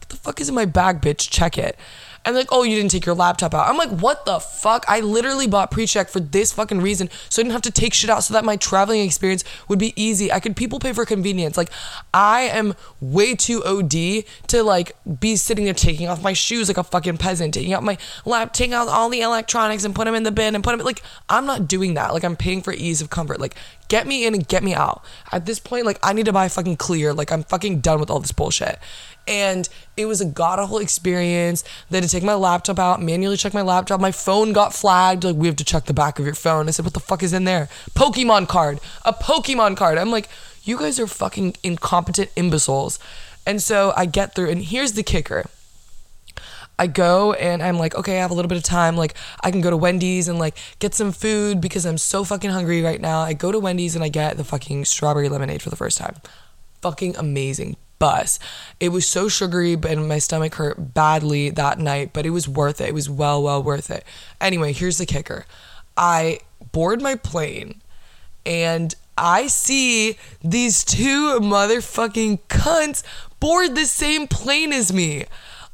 What 0.05 0.09
the 0.09 0.17
fuck 0.17 0.41
is 0.41 0.49
in 0.49 0.55
my 0.55 0.65
bag, 0.65 1.01
bitch? 1.01 1.29
Check 1.29 1.57
it. 1.57 1.77
And 2.25 2.35
like, 2.35 2.47
oh, 2.51 2.63
you 2.63 2.75
didn't 2.75 2.89
take 2.89 3.05
your 3.05 3.13
laptop 3.13 3.53
out. 3.53 3.69
I'm 3.69 3.77
like, 3.77 3.89
what 3.89 4.25
the 4.25 4.39
fuck? 4.39 4.83
I 4.87 4.99
literally 4.99 5.45
bought 5.45 5.69
pre-check 5.69 6.09
for 6.09 6.19
this 6.19 6.51
fucking 6.53 6.81
reason, 6.81 7.11
so 7.29 7.39
I 7.39 7.43
didn't 7.43 7.53
have 7.53 7.61
to 7.63 7.71
take 7.71 7.93
shit 7.93 8.09
out, 8.09 8.23
so 8.23 8.33
that 8.33 8.43
my 8.43 8.55
traveling 8.55 9.01
experience 9.01 9.43
would 9.67 9.77
be 9.77 9.93
easy. 9.95 10.31
I 10.31 10.39
could 10.39 10.55
people 10.55 10.79
pay 10.79 10.91
for 10.91 11.05
convenience. 11.05 11.55
Like, 11.55 11.69
I 12.15 12.41
am 12.41 12.73
way 12.99 13.35
too 13.35 13.63
OD 13.63 14.25
to 14.47 14.63
like 14.63 14.95
be 15.19 15.35
sitting 15.35 15.65
there 15.65 15.75
taking 15.75 16.07
off 16.07 16.23
my 16.23 16.33
shoes 16.33 16.67
like 16.67 16.77
a 16.77 16.83
fucking 16.83 17.17
peasant, 17.17 17.53
taking 17.53 17.73
out 17.73 17.83
my 17.83 17.95
lap, 18.25 18.53
taking 18.53 18.73
out 18.73 18.87
all 18.87 19.09
the 19.09 19.21
electronics 19.21 19.83
and 19.83 19.93
put 19.93 20.05
them 20.05 20.15
in 20.15 20.23
the 20.23 20.31
bin 20.31 20.55
and 20.55 20.63
put 20.63 20.75
them 20.75 20.83
like 20.83 21.03
I'm 21.29 21.45
not 21.45 21.67
doing 21.67 21.93
that. 21.93 22.11
Like 22.11 22.23
I'm 22.23 22.35
paying 22.35 22.63
for 22.63 22.73
ease 22.73 23.01
of 23.01 23.11
comfort. 23.11 23.39
Like 23.39 23.55
get 23.87 24.07
me 24.07 24.25
in 24.25 24.33
and 24.33 24.47
get 24.47 24.63
me 24.63 24.73
out. 24.73 25.03
At 25.31 25.45
this 25.45 25.59
point, 25.59 25.85
like 25.85 25.99
I 26.03 26.13
need 26.13 26.25
to 26.25 26.33
buy 26.33 26.47
fucking 26.49 26.77
clear. 26.77 27.13
Like 27.13 27.31
I'm 27.31 27.43
fucking 27.43 27.79
done 27.79 27.99
with 27.99 28.09
all 28.09 28.19
this 28.19 28.31
bullshit 28.31 28.79
and 29.27 29.67
it 29.97 30.05
was 30.05 30.21
a 30.21 30.25
god 30.25 30.59
awful 30.59 30.79
experience. 30.79 31.63
They 31.89 31.97
had 31.97 32.03
to 32.03 32.09
take 32.09 32.23
my 32.23 32.33
laptop 32.33 32.79
out, 32.79 33.01
manually 33.01 33.37
check 33.37 33.53
my 33.53 33.61
laptop. 33.61 33.99
My 33.99 34.11
phone 34.11 34.53
got 34.53 34.73
flagged. 34.73 35.23
Like, 35.23 35.35
we 35.35 35.47
have 35.47 35.55
to 35.57 35.63
check 35.63 35.85
the 35.85 35.93
back 35.93 36.19
of 36.19 36.25
your 36.25 36.35
phone. 36.35 36.67
I 36.67 36.71
said, 36.71 36.85
what 36.85 36.93
the 36.93 36.99
fuck 36.99 37.23
is 37.23 37.33
in 37.33 37.43
there? 37.45 37.69
Pokemon 37.95 38.47
card. 38.47 38.79
A 39.03 39.13
Pokemon 39.13 39.77
card. 39.77 39.97
I'm 39.97 40.11
like, 40.11 40.29
you 40.63 40.77
guys 40.77 40.99
are 40.99 41.07
fucking 41.07 41.55
incompetent 41.63 42.29
imbeciles. 42.35 42.99
And 43.45 43.61
so 43.61 43.93
I 43.95 44.05
get 44.05 44.33
through, 44.33 44.49
and 44.49 44.63
here's 44.63 44.93
the 44.93 45.03
kicker. 45.03 45.45
I 46.77 46.87
go 46.87 47.33
and 47.33 47.63
I'm 47.63 47.77
like, 47.77 47.95
okay, 47.95 48.17
I 48.17 48.21
have 48.21 48.31
a 48.31 48.33
little 48.33 48.49
bit 48.49 48.57
of 48.57 48.63
time. 48.63 48.97
Like, 48.97 49.15
I 49.41 49.51
can 49.51 49.61
go 49.61 49.69
to 49.69 49.77
Wendy's 49.77 50.27
and 50.27 50.39
like 50.39 50.57
get 50.79 50.93
some 50.93 51.11
food 51.11 51.61
because 51.61 51.85
I'm 51.85 51.97
so 51.97 52.23
fucking 52.23 52.49
hungry 52.49 52.81
right 52.81 52.99
now. 52.99 53.21
I 53.21 53.33
go 53.33 53.51
to 53.51 53.59
Wendy's 53.59 53.95
and 53.95 54.03
I 54.03 54.09
get 54.09 54.37
the 54.37 54.43
fucking 54.43 54.85
strawberry 54.85 55.29
lemonade 55.29 55.61
for 55.61 55.69
the 55.69 55.75
first 55.75 55.97
time. 55.97 56.15
Fucking 56.81 57.15
amazing 57.15 57.77
bus. 57.97 58.39
It 58.79 58.89
was 58.89 59.07
so 59.07 59.29
sugary 59.29 59.73
and 59.73 60.07
my 60.07 60.19
stomach 60.19 60.55
hurt 60.55 60.93
badly 60.93 61.49
that 61.51 61.79
night, 61.79 62.11
but 62.13 62.25
it 62.25 62.31
was 62.31 62.47
worth 62.47 62.81
it. 62.81 62.89
It 62.89 62.93
was 62.93 63.09
well, 63.09 63.41
well 63.41 63.63
worth 63.63 63.89
it. 63.89 64.03
Anyway, 64.41 64.73
here's 64.73 64.97
the 64.97 65.05
kicker 65.05 65.45
I 65.97 66.39
board 66.71 67.01
my 67.01 67.15
plane 67.15 67.81
and 68.45 68.93
I 69.17 69.47
see 69.47 70.17
these 70.43 70.83
two 70.83 71.39
motherfucking 71.39 72.39
cunts 72.49 73.01
board 73.39 73.75
the 73.75 73.85
same 73.85 74.27
plane 74.27 74.73
as 74.73 74.91
me. 74.91 75.25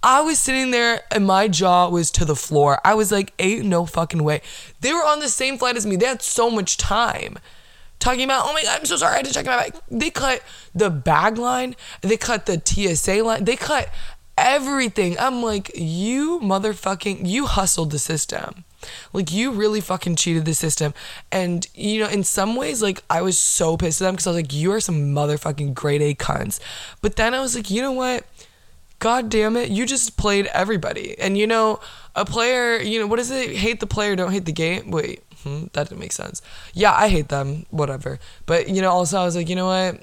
I 0.04 0.22
was 0.22 0.40
sitting 0.40 0.72
there 0.72 1.02
and 1.12 1.26
my 1.26 1.48
jaw 1.48 1.88
was 1.90 2.10
to 2.12 2.26
the 2.26 2.36
floor. 2.36 2.80
I 2.84 2.96
was 2.96 3.12
like, 3.12 3.34
ain't 3.38 3.66
no 3.66 3.86
fucking 3.86 4.24
way. 4.24 4.42
They 4.82 4.94
were 4.94 5.06
on 5.06 5.20
the 5.20 5.30
same 5.30 5.58
flight 5.58 5.78
as 5.78 5.86
me. 5.86 5.96
They 5.96 6.08
had 6.08 6.22
so 6.22 6.50
much 6.50 6.78
time 6.78 7.38
talking 8.00 8.24
about, 8.24 8.46
oh 8.46 8.54
my 8.54 8.64
God, 8.64 8.80
I'm 8.80 8.86
so 8.86 8.98
sorry, 8.98 9.14
I 9.14 9.18
had 9.18 9.26
to 9.28 9.34
check 9.34 9.46
my 9.46 9.58
bag. 9.58 9.76
They 9.90 10.10
cut 10.10 10.42
the 10.74 10.90
bag 10.90 11.38
line, 11.38 11.76
they 12.02 12.18
cut 12.18 12.48
the 12.48 12.60
TSA 12.64 13.24
line, 13.24 13.46
they 13.46 13.56
cut 13.56 13.90
everything. 14.38 15.18
I'm 15.20 15.44
like, 15.44 15.72
you 15.76 16.40
motherfucking, 16.40 17.28
you 17.28 17.46
hustled 17.46 17.92
the 17.92 18.00
system. 18.00 18.66
Like, 19.14 19.32
you 19.32 19.52
really 19.52 19.80
fucking 19.80 20.16
cheated 20.16 20.46
the 20.46 20.56
system. 20.56 20.96
And, 21.32 21.68
you 21.76 22.00
know, 22.00 22.10
in 22.10 22.24
some 22.24 22.56
ways, 22.56 22.82
like, 22.82 23.04
I 23.12 23.22
was 23.22 23.38
so 23.38 23.78
pissed 23.78 24.02
at 24.02 24.06
them 24.06 24.16
because 24.16 24.26
I 24.26 24.32
was 24.32 24.38
like, 24.38 24.54
you 24.54 24.72
are 24.72 24.80
some 24.80 25.14
motherfucking 25.14 25.76
grade 25.76 26.02
A 26.02 26.16
cunts. 26.16 26.60
But 27.00 27.16
then 27.16 27.36
I 27.36 27.42
was 27.42 27.56
like, 27.56 27.70
you 27.70 27.84
know 27.84 27.92
what? 27.92 28.26
God 29.02 29.30
damn 29.30 29.58
it, 29.58 29.70
you 29.70 29.86
just 29.86 30.16
played 30.16 30.46
everybody. 30.54 31.20
And, 31.20 31.38
you 31.38 31.46
know, 31.46 31.82
a 32.16 32.24
player, 32.24 32.78
you 32.78 33.00
know, 33.00 33.08
what 33.08 33.20
is 33.20 33.32
it? 33.32 33.52
Hate 33.52 33.82
the 33.82 33.88
player, 33.88 34.16
don't 34.16 34.32
hate 34.32 34.46
the 34.46 34.54
game. 34.54 34.92
Wait 34.92 35.24
hmm, 35.44 35.66
that 35.74 35.90
didn't 35.90 36.00
make 36.00 36.12
sense. 36.12 36.42
Yeah, 36.74 36.94
I 36.94 37.08
hate 37.08 37.30
them, 37.30 37.66
whatever. 37.70 38.20
But, 38.46 38.70
you 38.70 38.82
know, 38.82 38.92
also 38.92 39.20
I 39.20 39.26
was 39.26 39.36
like, 39.36 39.50
you 39.50 39.56
know 39.56 39.68
what? 39.68 40.02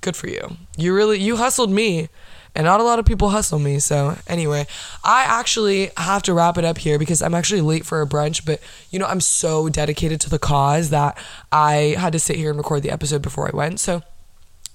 Good 0.00 0.16
for 0.16 0.28
you. 0.28 0.56
You 0.76 0.94
really, 0.94 1.18
you 1.18 1.36
hustled 1.36 1.70
me. 1.70 2.08
And 2.54 2.66
not 2.66 2.80
a 2.80 2.84
lot 2.84 2.98
of 2.98 3.06
people 3.06 3.30
hustle 3.30 3.58
me. 3.58 3.78
So, 3.78 4.14
anyway, 4.26 4.66
I 5.02 5.24
actually 5.24 5.90
have 5.96 6.22
to 6.24 6.34
wrap 6.34 6.58
it 6.58 6.66
up 6.66 6.76
here 6.76 6.98
because 6.98 7.22
I'm 7.22 7.34
actually 7.34 7.62
late 7.62 7.86
for 7.86 8.02
a 8.02 8.06
brunch. 8.06 8.44
But, 8.44 8.60
you 8.90 8.98
know, 8.98 9.06
I'm 9.06 9.22
so 9.22 9.70
dedicated 9.70 10.20
to 10.22 10.30
the 10.30 10.38
cause 10.38 10.90
that 10.90 11.16
I 11.50 11.94
had 11.98 12.12
to 12.12 12.18
sit 12.18 12.36
here 12.36 12.50
and 12.50 12.58
record 12.58 12.82
the 12.82 12.90
episode 12.90 13.22
before 13.22 13.48
I 13.48 13.56
went. 13.56 13.80
So, 13.80 14.02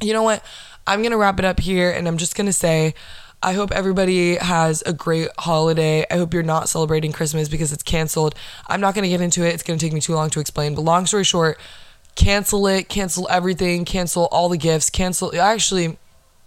you 0.02 0.12
know 0.12 0.24
what? 0.24 0.44
I'm 0.88 1.02
going 1.02 1.12
to 1.12 1.18
wrap 1.18 1.38
it 1.38 1.46
up 1.46 1.60
here 1.60 1.92
and 1.92 2.08
I'm 2.08 2.18
just 2.18 2.36
going 2.36 2.48
to 2.48 2.54
say, 2.54 2.96
I 3.42 3.54
hope 3.54 3.72
everybody 3.72 4.36
has 4.36 4.82
a 4.86 4.94
great 4.94 5.30
holiday. 5.38 6.06
I 6.10 6.18
hope 6.18 6.34
you're 6.34 6.42
not 6.42 6.70
celebrating 6.70 7.12
Christmas 7.12 7.48
because 7.48 7.72
it's 7.72 7.84
canceled. 7.84 8.34
I'm 8.68 8.82
not 8.82 8.96
going 8.96 9.04
to 9.04 9.10
get 9.10 9.22
into 9.22 9.46
it. 9.46 9.54
It's 9.54 9.64
going 9.64 9.78
to 9.78 9.86
take 9.86 9.94
me 9.94 10.02
too 10.02 10.16
long 10.16 10.32
to 10.32 10.40
explain. 10.40 10.74
But 10.74 10.82
long 10.82 11.06
story 11.06 11.24
short, 11.24 11.60
cancel 12.16 12.66
it, 12.66 12.90
cancel 12.90 13.28
everything, 13.30 13.86
cancel 13.86 14.26
all 14.32 14.50
the 14.50 14.58
gifts, 14.58 14.90
cancel. 14.90 15.40
Actually, 15.40 15.98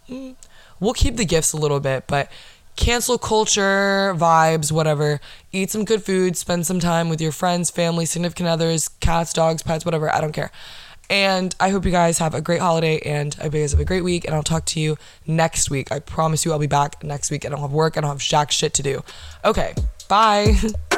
mm, 0.08 0.34
we'll 0.80 0.92
keep 0.92 1.16
the 1.16 1.24
gifts 1.24 1.52
a 1.52 1.56
little 1.56 1.78
bit, 1.78 2.08
but 2.08 2.30
cancel 2.74 3.18
culture, 3.18 4.12
vibes, 4.16 4.72
whatever. 4.72 5.20
Eat 5.52 5.70
some 5.70 5.84
good 5.84 6.02
food, 6.02 6.36
spend 6.36 6.66
some 6.66 6.80
time 6.80 7.08
with 7.08 7.20
your 7.20 7.32
friends, 7.32 7.70
family, 7.70 8.04
significant 8.04 8.48
others, 8.48 8.88
cats, 9.00 9.32
dogs, 9.32 9.62
pets, 9.62 9.84
whatever. 9.84 10.12
I 10.12 10.20
don't 10.20 10.32
care. 10.32 10.50
And 11.10 11.54
I 11.58 11.70
hope 11.70 11.84
you 11.84 11.90
guys 11.90 12.18
have 12.18 12.34
a 12.34 12.40
great 12.40 12.60
holiday 12.60 13.00
and 13.00 13.36
I 13.40 13.44
hope 13.44 13.54
you 13.54 13.60
guys 13.60 13.72
have 13.72 13.80
a 13.80 13.84
great 13.84 14.04
week. 14.04 14.24
And 14.24 14.34
I'll 14.34 14.44
talk 14.44 14.64
to 14.66 14.80
you 14.80 14.96
next 15.26 15.68
week. 15.68 15.90
I 15.90 15.98
promise 15.98 16.44
you 16.44 16.52
I'll 16.52 16.58
be 16.60 16.68
back 16.68 17.02
next 17.02 17.32
week. 17.32 17.44
I 17.44 17.48
don't 17.48 17.60
have 17.60 17.72
work. 17.72 17.98
I 17.98 18.00
don't 18.00 18.10
have 18.10 18.18
jack 18.18 18.52
shit 18.52 18.72
to 18.74 18.82
do. 18.82 19.02
Okay, 19.44 19.74
bye. 20.08 20.56